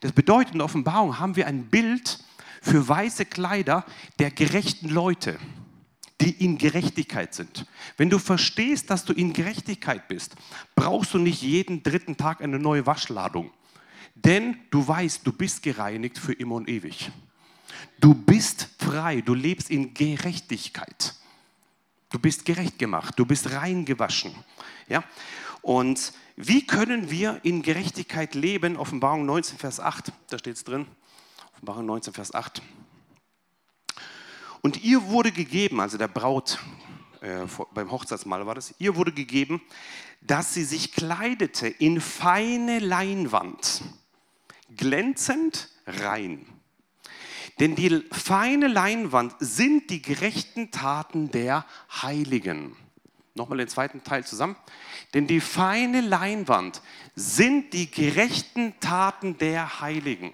[0.00, 2.22] Das bedeutet, in der Offenbarung haben wir ein Bild
[2.60, 3.84] für weiße Kleider
[4.18, 5.38] der gerechten Leute,
[6.20, 7.66] die in Gerechtigkeit sind.
[7.96, 10.34] Wenn du verstehst, dass du in Gerechtigkeit bist,
[10.74, 13.50] brauchst du nicht jeden dritten Tag eine neue Waschladung.
[14.14, 17.10] Denn du weißt, du bist gereinigt für immer und ewig.
[17.98, 21.14] Du bist frei, du lebst in Gerechtigkeit.
[22.10, 24.34] Du bist gerecht gemacht, du bist reingewaschen.
[24.88, 25.02] Ja?
[25.62, 28.76] Und wie können wir in Gerechtigkeit leben?
[28.76, 30.86] Offenbarung 19, Vers 8, da steht es drin.
[31.54, 32.62] Offenbarung 19, Vers 8.
[34.60, 36.58] Und ihr wurde gegeben, also der Braut,
[37.20, 39.60] äh, beim Hochzeitsmahl war das, ihr wurde gegeben,
[40.20, 43.82] dass sie sich kleidete in feine Leinwand,
[44.76, 46.46] glänzend rein.
[47.58, 51.64] Denn die feine Leinwand sind die gerechten Taten der
[52.02, 52.76] Heiligen.
[53.34, 54.56] Nochmal den zweiten Teil zusammen.
[55.14, 56.82] Denn die feine Leinwand
[57.14, 60.32] sind die gerechten Taten der Heiligen.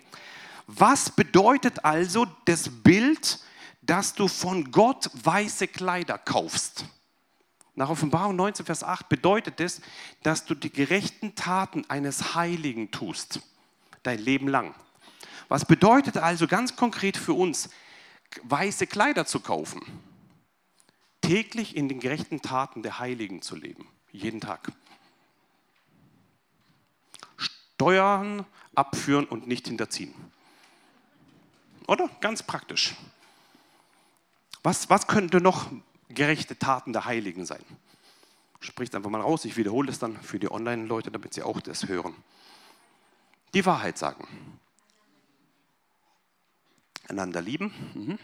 [0.66, 3.40] Was bedeutet also das Bild,
[3.82, 6.84] dass du von Gott weiße Kleider kaufst?
[7.74, 9.80] Nach Offenbarung 19, Vers 8 bedeutet es,
[10.22, 13.40] dass du die gerechten Taten eines Heiligen tust,
[14.02, 14.74] dein Leben lang.
[15.52, 17.68] Was bedeutet also ganz konkret für uns,
[18.44, 19.82] weiße Kleider zu kaufen.
[21.20, 23.86] Täglich in den gerechten Taten der Heiligen zu leben.
[24.12, 24.72] Jeden Tag.
[27.36, 30.14] Steuern abführen und nicht hinterziehen.
[31.86, 32.08] Oder?
[32.22, 32.94] Ganz praktisch.
[34.62, 35.70] Was, was könnte noch
[36.08, 37.62] gerechte Taten der Heiligen sein?
[38.60, 41.88] Spricht einfach mal raus, ich wiederhole es dann für die Online-Leute, damit sie auch das
[41.88, 42.14] hören.
[43.52, 44.26] Die Wahrheit sagen.
[47.08, 47.72] Einander lieben.
[47.94, 48.18] Mhm.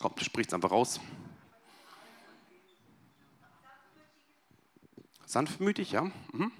[0.00, 1.00] Kommt, spricht es einfach raus.
[5.26, 6.10] Sanftmütig, ja.
[6.32, 6.52] Mhm.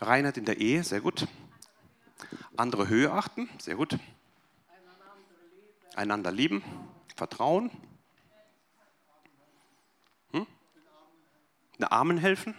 [0.00, 1.26] Reinheit in der Ehe, sehr gut.
[2.56, 3.98] Andere Höhe achten, sehr gut.
[5.94, 6.62] Einander lieben,
[7.14, 7.70] Vertrauen.
[10.32, 10.46] Hm?
[11.78, 12.54] Den Armen helfen.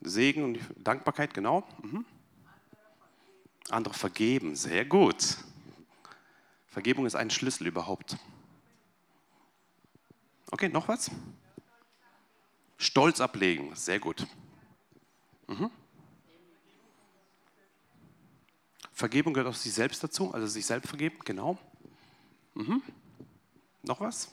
[0.00, 1.66] Segen und Dankbarkeit, genau.
[1.82, 2.04] Mhm.
[3.68, 5.36] Andere vergeben, sehr gut.
[6.66, 8.16] Vergebung ist ein Schlüssel überhaupt.
[10.50, 11.10] Okay, noch was?
[12.78, 14.26] Stolz ablegen, sehr gut.
[15.46, 15.70] Mhm.
[18.92, 21.58] Vergebung gehört auch sich selbst dazu, also sich selbst vergeben, genau.
[22.54, 22.82] Mhm.
[23.82, 24.30] Noch was?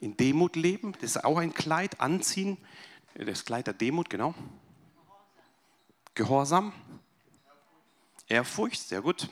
[0.00, 2.56] In Demut leben, das ist auch ein Kleid, anziehen,
[3.24, 4.34] das Kleid der Demut, genau.
[6.14, 6.72] Gehorsam,
[8.28, 9.28] Ehrfurcht, sehr gut.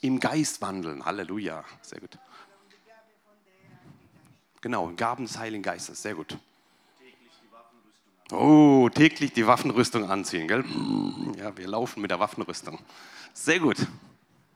[0.00, 2.18] Im Geist wandeln, Halleluja, sehr gut.
[4.60, 6.38] Genau, Gaben des Heiligen Geistes, sehr gut.
[8.30, 10.64] Oh, täglich die Waffenrüstung anziehen, gell?
[11.36, 12.78] Ja, wir laufen mit der Waffenrüstung.
[13.34, 13.76] Sehr gut,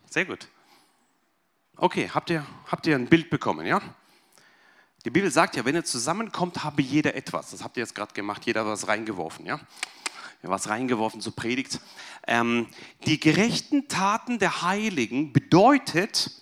[0.09, 0.49] sehr gut.
[1.77, 3.83] Okay, habt ihr, habt ihr ein Bild bekommen, ja?
[5.07, 7.53] Die Bibel sagt ja, wenn ihr zusammenkommt, habe jeder etwas.
[7.53, 9.61] Das habt ihr jetzt gerade gemacht, jeder hat was reingeworfen, ja?
[10.43, 11.81] Was reingeworfen zur Predigt.
[12.27, 12.67] Ähm,
[13.07, 16.33] die gerechten Taten der Heiligen bedeutet,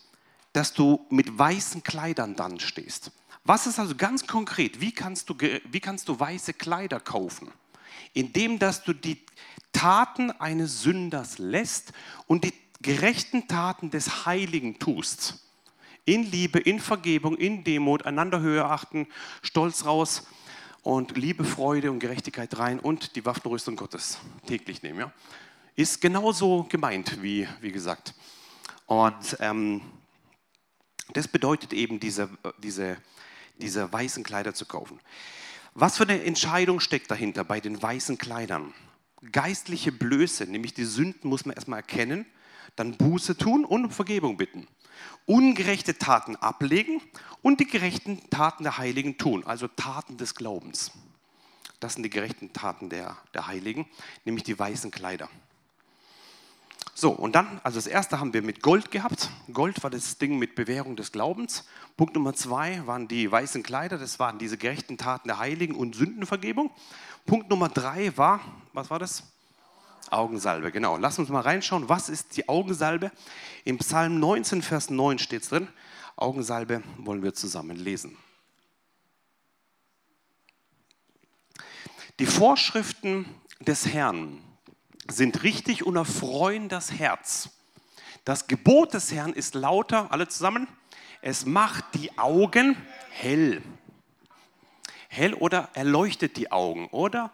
[0.54, 3.10] dass du mit weißen Kleidern dann stehst.
[3.44, 4.80] Was ist also ganz konkret?
[4.80, 7.52] Wie kannst du, wie kannst du weiße Kleider kaufen?
[8.14, 9.20] Indem, dass du die
[9.72, 11.92] Taten eines Sünders lässt
[12.26, 15.43] und die gerechten Taten des Heiligen tust.
[16.04, 19.06] In Liebe, in Vergebung, in Demut, einander höher achten,
[19.42, 20.26] Stolz raus
[20.82, 25.00] und Liebe, Freude und Gerechtigkeit rein und die Waffenrüstung Gottes täglich nehmen.
[25.00, 25.12] Ja?
[25.76, 28.14] Ist genauso gemeint, wie, wie gesagt.
[28.86, 29.80] Und ähm,
[31.14, 32.28] das bedeutet eben diese,
[32.62, 32.98] diese
[33.58, 35.00] diese weißen Kleider zu kaufen.
[35.74, 38.72] Was für eine Entscheidung steckt dahinter bei den weißen Kleidern?
[39.32, 42.26] Geistliche Blöße, nämlich die Sünden muss man erstmal erkennen,
[42.76, 44.66] dann Buße tun und um Vergebung bitten.
[45.26, 47.00] Ungerechte Taten ablegen
[47.42, 50.92] und die gerechten Taten der Heiligen tun, also Taten des Glaubens.
[51.80, 53.86] Das sind die gerechten Taten der, der Heiligen,
[54.24, 55.28] nämlich die weißen Kleider.
[56.96, 59.28] So, und dann, also das erste haben wir mit Gold gehabt.
[59.52, 61.66] Gold war das Ding mit Bewährung des Glaubens.
[61.96, 65.96] Punkt Nummer zwei waren die weißen Kleider, das waren diese gerechten Taten der Heiligen und
[65.96, 66.70] Sündenvergebung.
[67.26, 68.40] Punkt Nummer drei war,
[68.72, 69.33] was war das?
[70.12, 70.96] Augensalbe, genau.
[70.96, 73.10] Lass uns mal reinschauen, was ist die Augensalbe?
[73.64, 75.68] Im Psalm 19, Vers 9 steht es drin.
[76.16, 78.16] Augensalbe wollen wir zusammen lesen.
[82.20, 83.26] Die Vorschriften
[83.60, 84.40] des Herrn
[85.10, 87.50] sind richtig und erfreuen das Herz.
[88.24, 90.68] Das Gebot des Herrn ist lauter, alle zusammen.
[91.20, 92.76] Es macht die Augen
[93.10, 93.62] hell.
[95.08, 97.32] Hell oder erleuchtet die Augen oder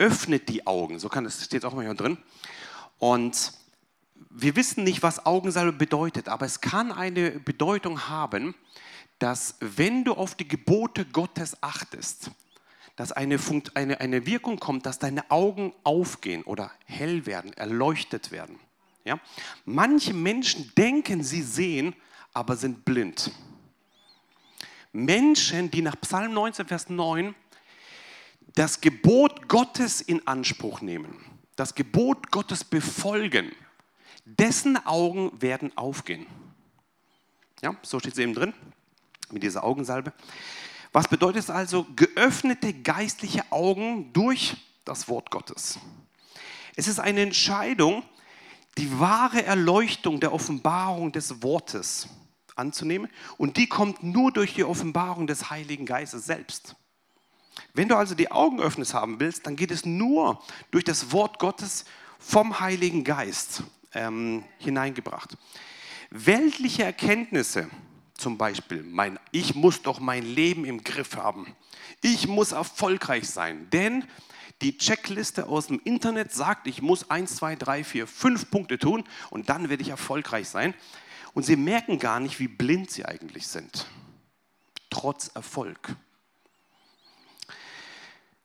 [0.00, 0.98] öffnet die Augen.
[0.98, 2.18] So kann es steht auch mal hier drin.
[2.98, 3.52] Und
[4.30, 8.54] wir wissen nicht, was Augensalbe bedeutet, aber es kann eine Bedeutung haben,
[9.18, 12.30] dass wenn du auf die Gebote Gottes achtest,
[12.96, 18.30] dass eine, Funkt, eine, eine Wirkung kommt, dass deine Augen aufgehen oder hell werden, erleuchtet
[18.30, 18.58] werden.
[19.04, 19.20] Ja?
[19.64, 21.94] Manche Menschen denken, sie sehen,
[22.32, 23.30] aber sind blind.
[24.92, 27.34] Menschen, die nach Psalm 19, Vers 9
[28.54, 31.16] das Gebot Gottes in Anspruch nehmen,
[31.56, 33.52] das Gebot Gottes befolgen,
[34.24, 36.26] dessen Augen werden aufgehen.
[37.62, 38.54] Ja, so steht es eben drin,
[39.30, 40.12] mit dieser Augensalbe.
[40.92, 41.86] Was bedeutet es also?
[41.94, 45.78] Geöffnete geistliche Augen durch das Wort Gottes.
[46.74, 48.02] Es ist eine Entscheidung,
[48.78, 52.08] die wahre Erleuchtung der Offenbarung des Wortes
[52.56, 53.10] anzunehmen.
[53.36, 56.76] Und die kommt nur durch die Offenbarung des Heiligen Geistes selbst.
[57.74, 61.38] Wenn du also die Augen öffnest haben willst, dann geht es nur durch das Wort
[61.38, 61.84] Gottes
[62.18, 63.62] vom Heiligen Geist
[63.94, 65.36] ähm, hineingebracht.
[66.10, 67.68] Weltliche Erkenntnisse
[68.14, 71.46] zum Beispiel, mein, ich muss doch mein Leben im Griff haben.
[72.02, 74.04] Ich muss erfolgreich sein, denn
[74.60, 79.04] die Checkliste aus dem Internet sagt, ich muss 1, 2, 3, 4, 5 Punkte tun
[79.30, 80.74] und dann werde ich erfolgreich sein.
[81.32, 83.86] Und sie merken gar nicht, wie blind sie eigentlich sind,
[84.90, 85.96] trotz Erfolg.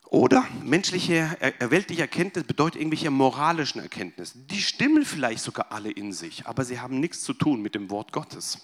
[0.10, 4.38] Oder menschliche, weltliche Erkenntnis bedeutet irgendwelche moralischen Erkenntnisse.
[4.38, 7.90] Die stimmen vielleicht sogar alle in sich, aber sie haben nichts zu tun mit dem
[7.90, 8.60] Wort Gottes.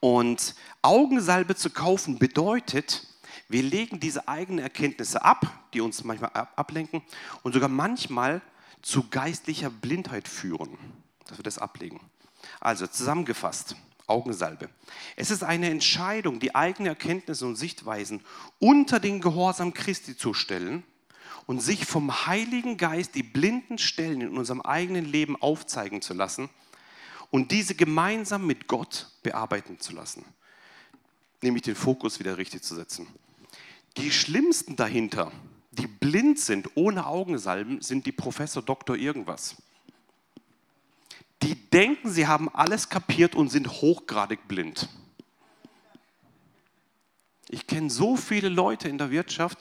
[0.00, 3.06] Und Augensalbe zu kaufen bedeutet,
[3.48, 7.02] wir legen diese eigenen Erkenntnisse ab, die uns manchmal ablenken
[7.42, 8.40] und sogar manchmal
[8.82, 10.76] zu geistlicher Blindheit führen,
[11.26, 12.00] dass wir das ablegen.
[12.60, 13.76] Also zusammengefasst,
[14.06, 14.68] Augensalbe.
[15.16, 18.20] Es ist eine Entscheidung, die eigenen Erkenntnisse und Sichtweisen
[18.58, 20.82] unter den Gehorsam Christi zu stellen
[21.46, 26.50] und sich vom Heiligen Geist die blinden Stellen in unserem eigenen Leben aufzeigen zu lassen
[27.30, 30.24] und diese gemeinsam mit Gott bearbeiten zu lassen.
[31.42, 33.06] Nämlich den Fokus wieder richtig zu setzen.
[33.96, 35.32] Die schlimmsten dahinter,
[35.70, 39.56] die blind sind, ohne Augensalben, sind die Professor Doktor irgendwas
[41.42, 44.88] die denken, sie haben alles kapiert und sind hochgradig blind.
[47.48, 49.58] Ich kenne so viele Leute in der Wirtschaft,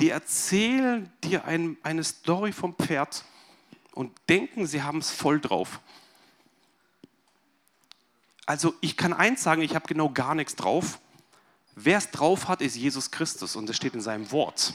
[0.00, 3.24] die erzählen dir ein, eine Story vom Pferd
[3.92, 5.80] und denken, sie haben es voll drauf.
[8.46, 11.00] Also ich kann eins sagen, ich habe genau gar nichts drauf.
[11.74, 14.74] Wer es drauf hat, ist Jesus Christus und das steht in seinem Wort.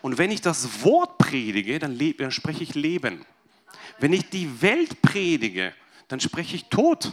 [0.00, 3.24] Und wenn ich das Wort predige, dann, dann spreche ich Leben.
[3.98, 5.74] Wenn ich die Welt predige,
[6.08, 7.12] dann spreche ich Tod.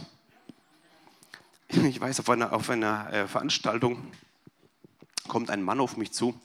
[1.68, 4.12] Ich weiß, auf einer, auf einer äh, Veranstaltung
[5.28, 6.38] kommt ein Mann auf mich zu,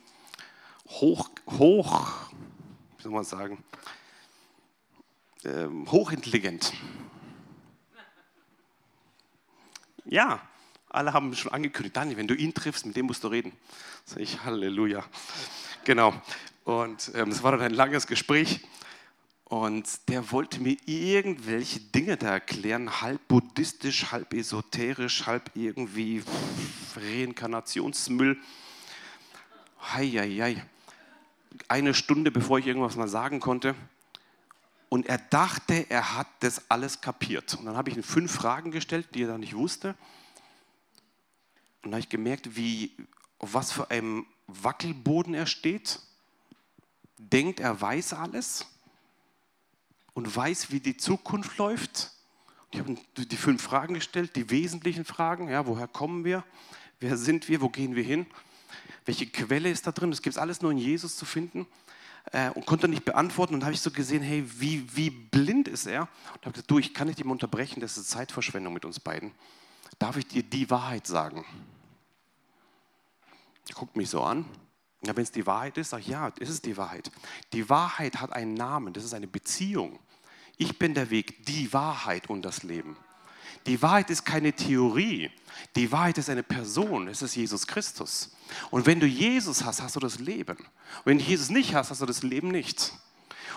[0.87, 2.11] hoch, hoch,
[2.97, 3.63] wie soll man sagen,
[5.43, 6.71] äh, hochintelligent.
[10.05, 10.41] Ja,
[10.89, 13.51] alle haben schon angekündigt, Daniel, wenn du ihn triffst, mit dem musst du reden.
[14.05, 15.03] Sag ich, Halleluja.
[15.83, 16.13] Genau.
[16.63, 18.61] Und ähm, es war dann ein langes Gespräch.
[19.49, 26.21] Und der wollte mir irgendwelche Dinge da erklären, halb buddhistisch, halb esoterisch, halb irgendwie
[26.97, 28.37] Reinkarnationsmüll.
[29.93, 30.65] Heieiei.
[31.69, 33.73] Eine Stunde, bevor ich irgendwas mal sagen konnte.
[34.89, 37.53] Und er dachte, er hat das alles kapiert.
[37.53, 39.95] Und dann habe ich ihm fünf Fragen gestellt, die er da nicht wusste.
[41.83, 42.91] Und dann habe ich gemerkt, wie,
[43.39, 46.01] auf was für einem Wackelboden er steht.
[47.17, 48.65] Denkt, er weiß alles
[50.17, 52.09] und weiß, wie die Zukunft läuft.
[52.71, 55.47] Ich habe die fünf Fragen gestellt, die wesentlichen Fragen.
[55.47, 56.43] Ja, woher kommen wir?
[56.99, 57.61] Wer sind wir?
[57.61, 58.25] Wo gehen wir hin?
[59.05, 60.09] Welche Quelle ist da drin?
[60.09, 61.67] Das gibt es alles nur in Jesus zu finden.
[62.31, 63.53] Äh, und konnte nicht beantworten.
[63.53, 66.09] Und habe ich so gesehen, hey, wie, wie blind ist er?
[66.33, 69.33] Und habe gesagt, du, ich kann nicht ihm unterbrechen, das ist Zeitverschwendung mit uns beiden.
[69.99, 71.45] Darf ich dir die Wahrheit sagen?
[73.75, 74.45] Guckt mich so an.
[75.05, 77.11] Ja, wenn es die Wahrheit ist, sage ich, ja, es ist die Wahrheit.
[77.53, 79.99] Die Wahrheit hat einen Namen, das ist eine Beziehung.
[80.57, 82.97] Ich bin der Weg, die Wahrheit und das Leben.
[83.67, 85.29] Die Wahrheit ist keine Theorie.
[85.75, 87.07] Die Wahrheit ist eine Person.
[87.07, 88.31] Es ist Jesus Christus.
[88.71, 90.57] Und wenn du Jesus hast, hast du das Leben.
[90.57, 92.93] Und wenn du Jesus nicht hast, hast du das Leben nicht.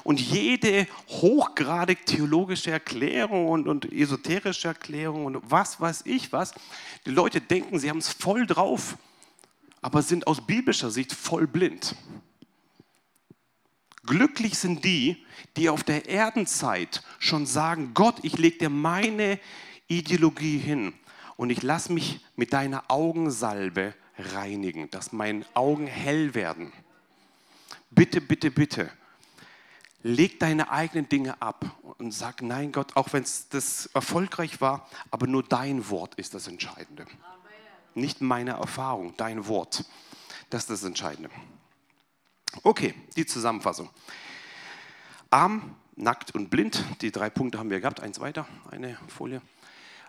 [0.02, 6.54] Und jede hochgradig theologische Erklärung und, und esoterische Erklärung und was weiß ich was,
[7.04, 8.96] die Leute denken, sie haben es voll drauf,
[9.82, 11.94] aber sind aus biblischer Sicht voll blind.
[14.06, 15.24] Glücklich sind die,
[15.56, 19.38] die auf der Erdenzeit schon sagen, Gott, ich lege dir meine
[19.88, 20.94] Ideologie hin
[21.36, 26.72] und ich lasse mich mit deiner Augensalbe reinigen, dass meine Augen hell werden.
[27.90, 28.90] Bitte, bitte, bitte,
[30.02, 31.64] leg deine eigenen Dinge ab
[31.98, 36.34] und sag, nein Gott, auch wenn es das erfolgreich war, aber nur dein Wort ist
[36.34, 37.06] das Entscheidende.
[37.94, 39.84] Nicht meine Erfahrung, dein Wort.
[40.48, 41.30] Das ist das Entscheidende.
[42.62, 43.90] Okay, die Zusammenfassung.
[45.30, 48.00] Arm, nackt und blind, die drei Punkte haben wir gehabt.
[48.00, 49.40] Eins weiter, eine Folie.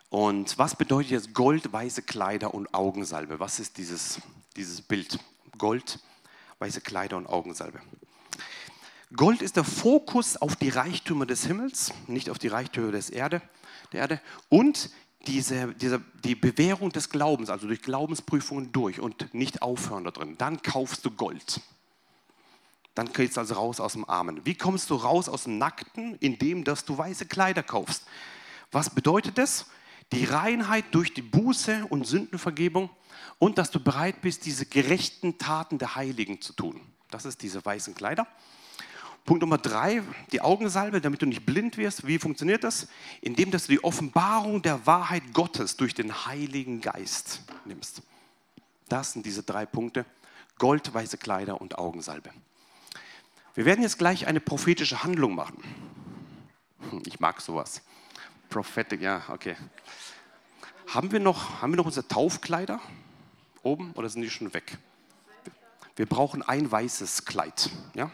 [0.09, 3.39] Und was bedeutet jetzt Gold, weiße Kleider und Augensalbe?
[3.39, 4.19] Was ist dieses,
[4.55, 5.19] dieses Bild?
[5.57, 5.99] Gold,
[6.59, 7.79] weiße Kleider und Augensalbe.
[9.15, 13.41] Gold ist der Fokus auf die Reichtümer des Himmels, nicht auf die Reichtümer des Erde,
[13.91, 14.21] der Erde.
[14.49, 14.89] Und
[15.27, 20.35] diese, diese, die Bewährung des Glaubens, also durch Glaubensprüfungen durch und nicht aufhören da drin.
[20.37, 21.61] Dann kaufst du Gold.
[22.95, 24.45] Dann gehst du also raus aus dem Armen.
[24.45, 26.15] Wie kommst du raus aus dem Nackten?
[26.19, 28.05] Indem, dass du weiße Kleider kaufst.
[28.71, 29.65] Was bedeutet das?
[30.11, 32.89] Die Reinheit durch die Buße und Sündenvergebung
[33.39, 36.81] und dass du bereit bist, diese gerechten Taten der Heiligen zu tun.
[37.09, 38.27] Das ist diese weißen Kleider.
[39.25, 42.07] Punkt Nummer drei, die Augensalbe, damit du nicht blind wirst.
[42.07, 42.87] Wie funktioniert das?
[43.21, 48.01] Indem dass du die Offenbarung der Wahrheit Gottes durch den Heiligen Geist nimmst.
[48.89, 50.05] Das sind diese drei Punkte.
[50.57, 52.31] Gold, weiße Kleider und Augensalbe.
[53.53, 55.61] Wir werden jetzt gleich eine prophetische Handlung machen.
[57.05, 57.81] Ich mag sowas.
[58.49, 59.55] Prophetic, ja, okay.
[60.87, 62.79] Haben wir noch, haben wir noch unsere Taufkleider
[63.61, 64.77] oben oder sind die schon weg?
[65.95, 68.09] Wir brauchen ein weißes Kleid, ja?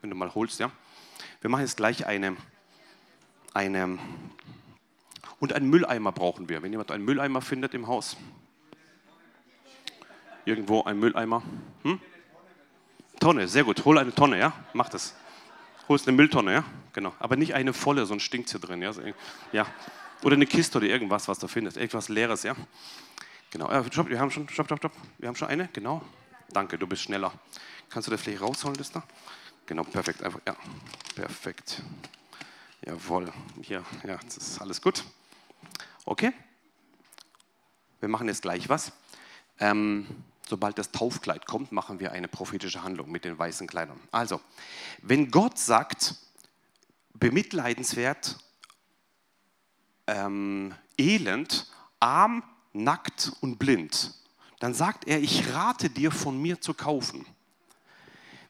[0.00, 0.70] Wenn du mal holst, ja?
[1.40, 2.36] Wir machen jetzt gleich eine,
[3.54, 3.98] eine
[5.40, 6.62] und einen Mülleimer brauchen wir.
[6.62, 8.16] Wenn jemand einen Mülleimer findet im Haus,
[10.44, 11.42] irgendwo ein Mülleimer.
[11.82, 12.00] Hm?
[13.22, 13.84] Tonne, sehr gut.
[13.84, 14.52] Hol eine Tonne, ja?
[14.72, 15.14] Mach das.
[15.88, 16.64] Holst eine Mülltonne, ja?
[16.92, 17.14] Genau.
[17.20, 18.90] Aber nicht eine volle, sonst stinkt hier drin, ja?
[19.52, 19.64] ja.
[20.24, 21.76] Oder eine Kiste oder irgendwas, was du findest.
[21.76, 22.56] Irgendwas Leeres, ja?
[23.52, 23.70] Genau.
[23.70, 24.92] Äh, stopp, wir haben schon, stopp, stopp, stopp.
[25.18, 26.02] Wir haben schon eine, genau.
[26.48, 27.32] Danke, du bist schneller.
[27.90, 29.04] Kannst du das vielleicht rausholen, das da?
[29.66, 30.20] Genau, perfekt.
[30.24, 30.56] Einfach, ja,
[31.14, 31.80] perfekt.
[32.84, 33.32] Jawohl.
[33.62, 35.04] Hier, ja, das ist alles gut.
[36.04, 36.32] Okay.
[38.00, 38.90] Wir machen jetzt gleich was.
[39.60, 40.08] Ähm,
[40.52, 43.98] sobald das Taufkleid kommt, machen wir eine prophetische Handlung mit den weißen Kleidern.
[44.10, 44.38] Also,
[45.00, 46.14] wenn Gott sagt,
[47.14, 48.36] bemitleidenswert,
[50.06, 52.42] ähm, elend, arm,
[52.74, 54.12] nackt und blind,
[54.60, 57.24] dann sagt er, ich rate dir von mir zu kaufen.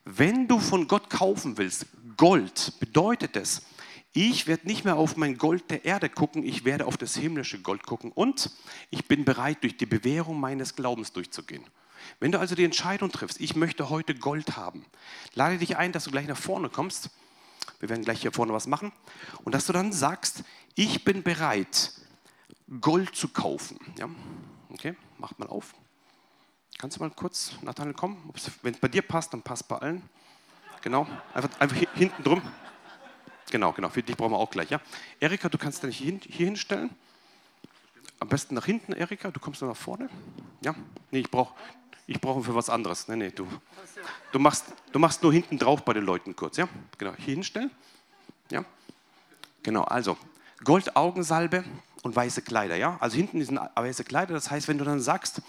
[0.03, 1.85] Wenn du von Gott kaufen willst,
[2.17, 3.61] Gold, bedeutet es,
[4.11, 7.61] ich werde nicht mehr auf mein Gold der Erde gucken, ich werde auf das himmlische
[7.61, 8.51] Gold gucken und
[8.89, 11.63] ich bin bereit, durch die Bewährung meines Glaubens durchzugehen.
[12.19, 14.85] Wenn du also die Entscheidung triffst, ich möchte heute Gold haben,
[15.33, 17.09] lade dich ein, dass du gleich nach vorne kommst.
[17.79, 18.91] Wir werden gleich hier vorne was machen.
[19.43, 20.43] Und dass du dann sagst,
[20.75, 21.91] ich bin bereit,
[22.81, 23.79] Gold zu kaufen.
[23.97, 24.09] Ja?
[24.69, 25.73] Okay, mach mal auf.
[26.77, 28.33] Kannst du mal kurz, Nathanael, kommen?
[28.61, 30.01] Wenn es bei dir passt, dann passt bei allen.
[30.81, 32.41] Genau, einfach, einfach hinten drum.
[33.51, 34.69] Genau, genau, für dich brauchen wir auch gleich.
[34.69, 34.81] Ja?
[35.19, 36.89] Erika, du kannst dich hier, hier hinstellen.
[38.19, 40.09] Am besten nach hinten, Erika, du kommst nur nach vorne.
[40.61, 40.73] Ja,
[41.11, 41.53] nee, ich brauche
[42.07, 43.07] ich brauche für was anderes.
[43.07, 43.47] Nee, nee, du,
[44.31, 46.57] du, machst, du machst nur hinten drauf bei den Leuten kurz.
[46.57, 47.71] Ja, genau, hier hinstellen.
[48.51, 48.65] Ja,
[49.61, 50.17] genau, also
[50.63, 51.63] Goldaugensalbe
[52.03, 52.75] und weiße Kleider.
[52.75, 54.33] Ja, also hinten sind weiße Kleider.
[54.33, 55.41] Das heißt, wenn du dann sagst,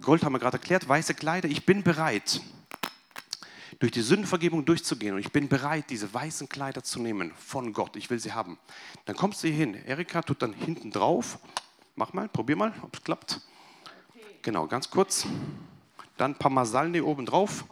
[0.00, 2.40] Gold haben wir gerade erklärt, weiße Kleider, ich bin bereit,
[3.78, 7.96] durch die Sündenvergebung durchzugehen und ich bin bereit, diese weißen Kleider zu nehmen von Gott.
[7.96, 8.58] Ich will sie haben.
[9.04, 9.74] Dann kommst du hier hin.
[9.86, 11.38] Erika tut dann hinten drauf.
[11.94, 13.40] Mach mal, probier mal, ob es klappt.
[14.42, 15.26] Genau, ganz kurz.
[16.18, 17.64] Dann Parmasalne oben drauf.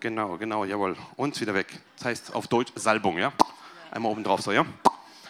[0.00, 0.96] Genau, genau, jawohl.
[1.16, 1.80] Und wieder weg.
[1.96, 3.32] Das heißt auf Deutsch Salbung, ja?
[3.90, 4.66] Einmal oben drauf, so, ja?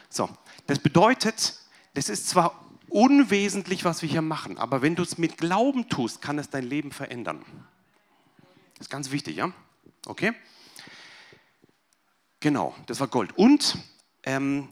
[0.08, 0.28] So,
[0.66, 1.60] das bedeutet,
[1.92, 6.22] das ist zwar unwesentlich, was wir hier machen, aber wenn du es mit Glauben tust,
[6.22, 7.44] kann es dein Leben verändern.
[8.74, 9.52] Das ist ganz wichtig, ja?
[10.06, 10.32] Okay?
[12.40, 13.36] Genau, das war Gold.
[13.36, 13.76] Und
[14.22, 14.68] ähm,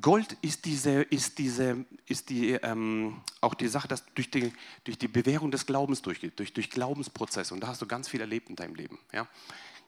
[0.00, 4.52] Gold ist, diese, ist, diese, ist die, ähm, auch die Sache, dass durch die,
[4.84, 7.52] durch die Bewährung des Glaubens durchgeht, durch, durch Glaubensprozesse.
[7.52, 8.98] Und da hast du ganz viel erlebt in deinem Leben.
[9.12, 9.26] Ja?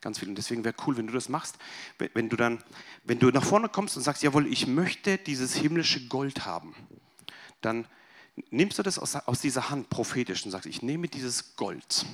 [0.00, 0.28] Ganz viel.
[0.28, 1.56] Und deswegen wäre cool, wenn du das machst,
[2.14, 2.62] wenn du dann,
[3.04, 6.74] wenn du nach vorne kommst und sagst, jawohl, ich möchte dieses himmlische Gold haben,
[7.60, 7.86] dann
[8.50, 12.06] nimmst du das aus, aus dieser Hand prophetisch und sagst, ich nehme dieses Gold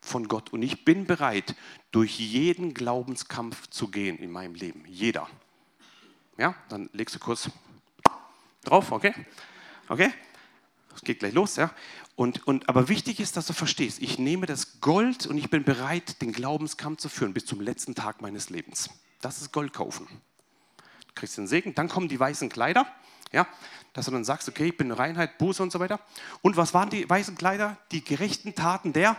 [0.00, 1.54] von Gott und ich bin bereit,
[1.92, 4.84] durch jeden Glaubenskampf zu gehen in meinem Leben.
[4.88, 5.28] Jeder.
[6.38, 7.50] Ja, dann legst du kurz
[8.64, 9.12] drauf, okay?
[9.88, 10.12] Okay?
[10.94, 11.70] Es geht gleich los, ja?
[12.14, 15.64] Und, und, aber wichtig ist, dass du verstehst, ich nehme das Gold und ich bin
[15.64, 18.90] bereit, den Glaubenskampf zu führen bis zum letzten Tag meines Lebens.
[19.20, 20.06] Das ist Gold kaufen.
[21.08, 22.86] Du kriegst den Segen, dann kommen die weißen Kleider,
[23.32, 23.46] ja,
[23.92, 26.00] dass du dann sagst, okay, ich bin Reinheit, Buße und so weiter.
[26.42, 27.76] Und was waren die weißen Kleider?
[27.90, 29.16] Die gerechten Taten der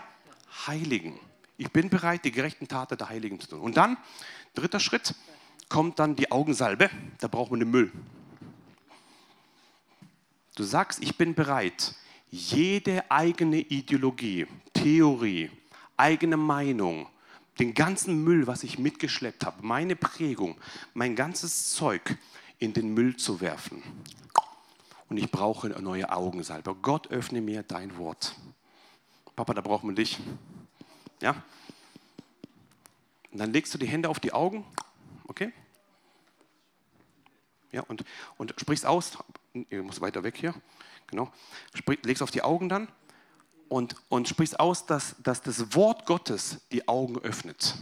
[0.67, 1.19] Heiligen.
[1.57, 3.59] Ich bin bereit, die gerechten Taten der Heiligen zu tun.
[3.59, 3.97] Und dann,
[4.55, 5.15] dritter Schritt,
[5.69, 6.89] kommt dann die Augensalbe,
[7.19, 7.91] da braucht man den Müll.
[10.55, 11.95] Du sagst, ich bin bereit,
[12.31, 15.51] jede eigene Ideologie, Theorie,
[15.95, 17.07] eigene Meinung,
[17.59, 20.57] den ganzen Müll, was ich mitgeschleppt habe, meine Prägung,
[20.93, 22.17] mein ganzes Zeug
[22.57, 23.83] in den Müll zu werfen.
[25.09, 26.75] Und ich brauche eine neue Augensalbe.
[26.75, 28.35] Gott öffne mir dein Wort.
[29.35, 30.19] Papa, da braucht man dich.
[31.21, 31.41] Ja?
[33.31, 34.65] Und dann legst du die Hände auf die Augen
[35.29, 35.53] Okay?
[37.71, 38.03] Ja, und,
[38.37, 39.17] und sprichst aus,
[39.69, 40.55] ihr muss weiter weg hier,
[41.05, 41.31] genau,
[41.75, 42.87] Sprich, legst auf die Augen dann
[43.67, 47.75] und, und sprichst aus, dass, dass das Wort Gottes die Augen öffnet.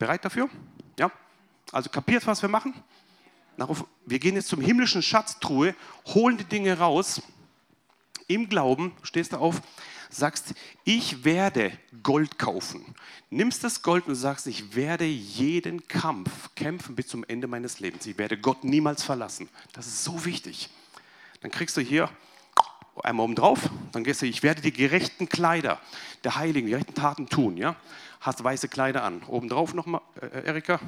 [0.00, 0.50] Bereit dafür?
[0.98, 1.12] Ja?
[1.70, 2.74] Also kapiert, was wir machen?
[4.04, 7.22] Wir gehen jetzt zum himmlischen Schatztruhe, holen die Dinge raus,
[8.26, 9.62] im Glauben, stehst du auf,
[10.10, 10.54] sagst,
[10.84, 12.94] ich werde Gold kaufen.
[13.30, 18.06] Nimmst das Gold und sagst, ich werde jeden Kampf kämpfen bis zum Ende meines Lebens.
[18.06, 19.48] Ich werde Gott niemals verlassen.
[19.72, 20.70] Das ist so wichtig.
[21.40, 22.10] Dann kriegst du hier
[23.02, 23.58] einmal oben drauf,
[23.92, 25.80] dann gehst du, ich werde die gerechten Kleider
[26.24, 27.76] der Heiligen, die rechten Taten tun, ja?
[28.20, 29.22] Hast weiße Kleider an.
[29.24, 30.80] Oben drauf nochmal, äh, Erika.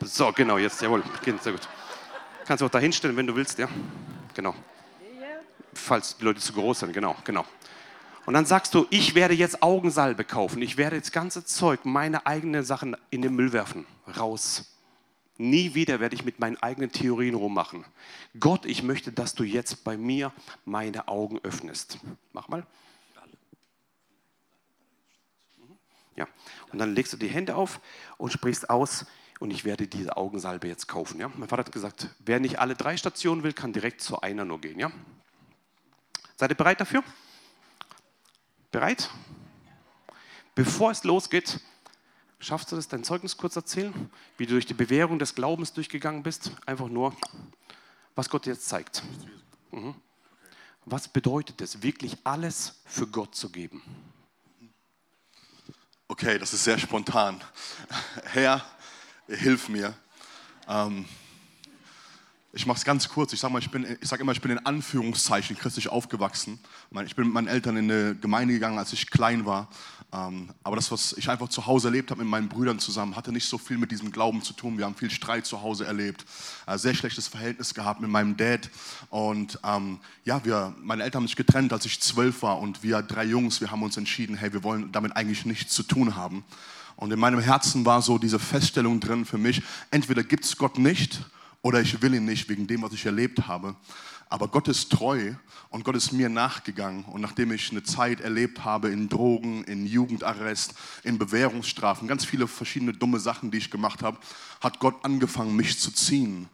[0.00, 1.02] So, genau, jetzt, jawohl,
[1.40, 1.68] sehr gut.
[2.44, 3.68] Kannst du auch da hinstellen, wenn du willst, ja?
[4.34, 4.54] Genau.
[5.74, 7.44] Falls die Leute zu groß sind, genau, genau.
[8.28, 10.60] Und dann sagst du, ich werde jetzt Augensalbe kaufen.
[10.60, 13.86] Ich werde das ganze Zeug, meine eigenen Sachen in den Müll werfen.
[14.18, 14.76] Raus.
[15.38, 17.86] Nie wieder werde ich mit meinen eigenen Theorien rummachen.
[18.38, 20.30] Gott, ich möchte, dass du jetzt bei mir
[20.66, 22.00] meine Augen öffnest.
[22.34, 22.66] Mach mal.
[26.14, 26.28] Ja.
[26.70, 27.80] Und dann legst du die Hände auf
[28.18, 29.06] und sprichst aus,
[29.40, 31.18] und ich werde diese Augensalbe jetzt kaufen.
[31.18, 31.30] Ja?
[31.34, 34.60] Mein Vater hat gesagt, wer nicht alle drei Stationen will, kann direkt zu einer nur
[34.60, 34.78] gehen.
[34.78, 34.92] Ja?
[36.36, 37.02] Seid ihr bereit dafür?
[38.70, 39.10] Bereit?
[40.54, 41.60] Bevor es losgeht,
[42.38, 46.22] schaffst du das, dein Zeugnis kurz erzählen, wie du durch die Bewährung des Glaubens durchgegangen
[46.22, 46.52] bist?
[46.66, 47.16] Einfach nur,
[48.14, 49.02] was Gott dir jetzt zeigt.
[49.70, 49.94] Mhm.
[50.84, 53.82] Was bedeutet es, wirklich alles für Gott zu geben?
[56.08, 57.42] Okay, das ist sehr spontan.
[58.24, 58.64] Herr,
[59.28, 59.94] hilf mir.
[60.66, 61.06] Ähm,
[62.52, 63.32] ich mache es ganz kurz.
[63.34, 66.58] Ich sage sag immer, ich bin in Anführungszeichen christlich aufgewachsen.
[67.04, 69.68] Ich bin mit meinen Eltern in eine Gemeinde gegangen, als ich klein war.
[70.10, 73.32] Ähm, aber das, was ich einfach zu Hause erlebt habe mit meinen Brüdern zusammen, hatte
[73.32, 74.78] nicht so viel mit diesem Glauben zu tun.
[74.78, 76.24] Wir haben viel Streit zu Hause erlebt,
[76.66, 78.70] äh, sehr schlechtes Verhältnis gehabt mit meinem Dad.
[79.10, 82.58] Und ähm, ja, wir, meine Eltern haben sich getrennt, als ich zwölf war.
[82.60, 85.82] Und wir drei Jungs, wir haben uns entschieden, hey, wir wollen damit eigentlich nichts zu
[85.82, 86.44] tun haben.
[86.96, 90.78] Und in meinem Herzen war so diese Feststellung drin für mich, entweder gibt es Gott
[90.78, 91.20] nicht
[91.62, 93.76] oder ich will ihn nicht wegen dem, was ich erlebt habe.
[94.30, 95.32] Aber Gott ist treu
[95.70, 97.04] und Gott ist mir nachgegangen.
[97.04, 102.46] Und nachdem ich eine Zeit erlebt habe in Drogen, in Jugendarrest, in Bewährungsstrafen, ganz viele
[102.46, 104.18] verschiedene dumme Sachen, die ich gemacht habe,
[104.60, 106.48] hat Gott angefangen, mich zu ziehen.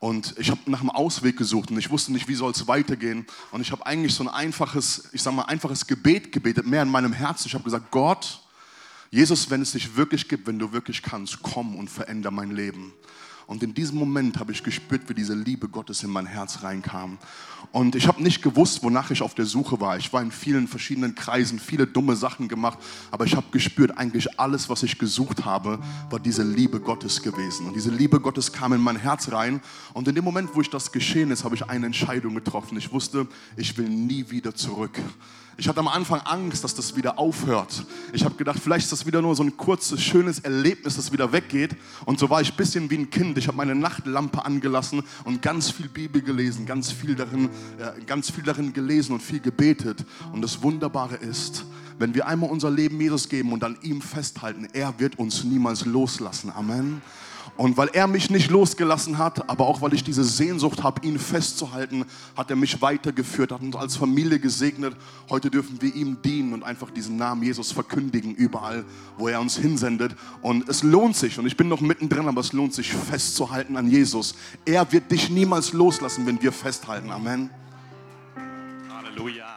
[0.00, 3.26] Und ich habe nach einem Ausweg gesucht und ich wusste nicht, wie soll es weitergehen.
[3.50, 6.90] Und ich habe eigentlich so ein einfaches, ich sag mal, einfaches Gebet gebetet, mehr in
[6.90, 7.48] meinem Herzen.
[7.48, 8.40] Ich habe gesagt, Gott,
[9.10, 12.92] Jesus, wenn es dich wirklich gibt, wenn du wirklich kannst, komm und veränder mein Leben.
[13.48, 17.16] Und in diesem Moment habe ich gespürt, wie diese Liebe Gottes in mein Herz reinkam.
[17.72, 19.96] Und ich habe nicht gewusst, wonach ich auf der Suche war.
[19.96, 22.78] Ich war in vielen verschiedenen Kreisen, viele dumme Sachen gemacht,
[23.10, 25.78] aber ich habe gespürt, eigentlich alles, was ich gesucht habe,
[26.10, 27.68] war diese Liebe Gottes gewesen.
[27.68, 29.62] Und diese Liebe Gottes kam in mein Herz rein.
[29.94, 32.76] Und in dem Moment, wo ich das geschehen ist, habe ich eine Entscheidung getroffen.
[32.76, 33.26] Ich wusste,
[33.56, 35.00] ich will nie wieder zurück.
[35.60, 37.84] Ich hatte am Anfang Angst, dass das wieder aufhört.
[38.12, 41.32] Ich habe gedacht, vielleicht ist das wieder nur so ein kurzes, schönes Erlebnis, das wieder
[41.32, 41.74] weggeht.
[42.04, 43.36] Und so war ich ein bisschen wie ein Kind.
[43.38, 47.46] Ich habe meine Nachtlampe angelassen und ganz viel Bibel gelesen, ganz viel darin,
[47.78, 50.06] äh, ganz viel darin gelesen und viel gebetet.
[50.32, 51.64] Und das Wunderbare ist,
[51.98, 55.84] wenn wir einmal unser Leben Jesus geben und an ihm festhalten, er wird uns niemals
[55.84, 56.52] loslassen.
[56.54, 57.02] Amen.
[57.58, 61.18] Und weil er mich nicht losgelassen hat, aber auch weil ich diese Sehnsucht habe, ihn
[61.18, 62.04] festzuhalten,
[62.36, 64.94] hat er mich weitergeführt, hat uns als Familie gesegnet.
[65.28, 68.84] Heute dürfen wir ihm dienen und einfach diesen Namen Jesus verkündigen, überall,
[69.16, 70.14] wo er uns hinsendet.
[70.40, 73.90] Und es lohnt sich, und ich bin noch mittendrin, aber es lohnt sich festzuhalten an
[73.90, 74.36] Jesus.
[74.64, 77.10] Er wird dich niemals loslassen, wenn wir festhalten.
[77.10, 77.50] Amen.
[78.88, 79.47] Halleluja.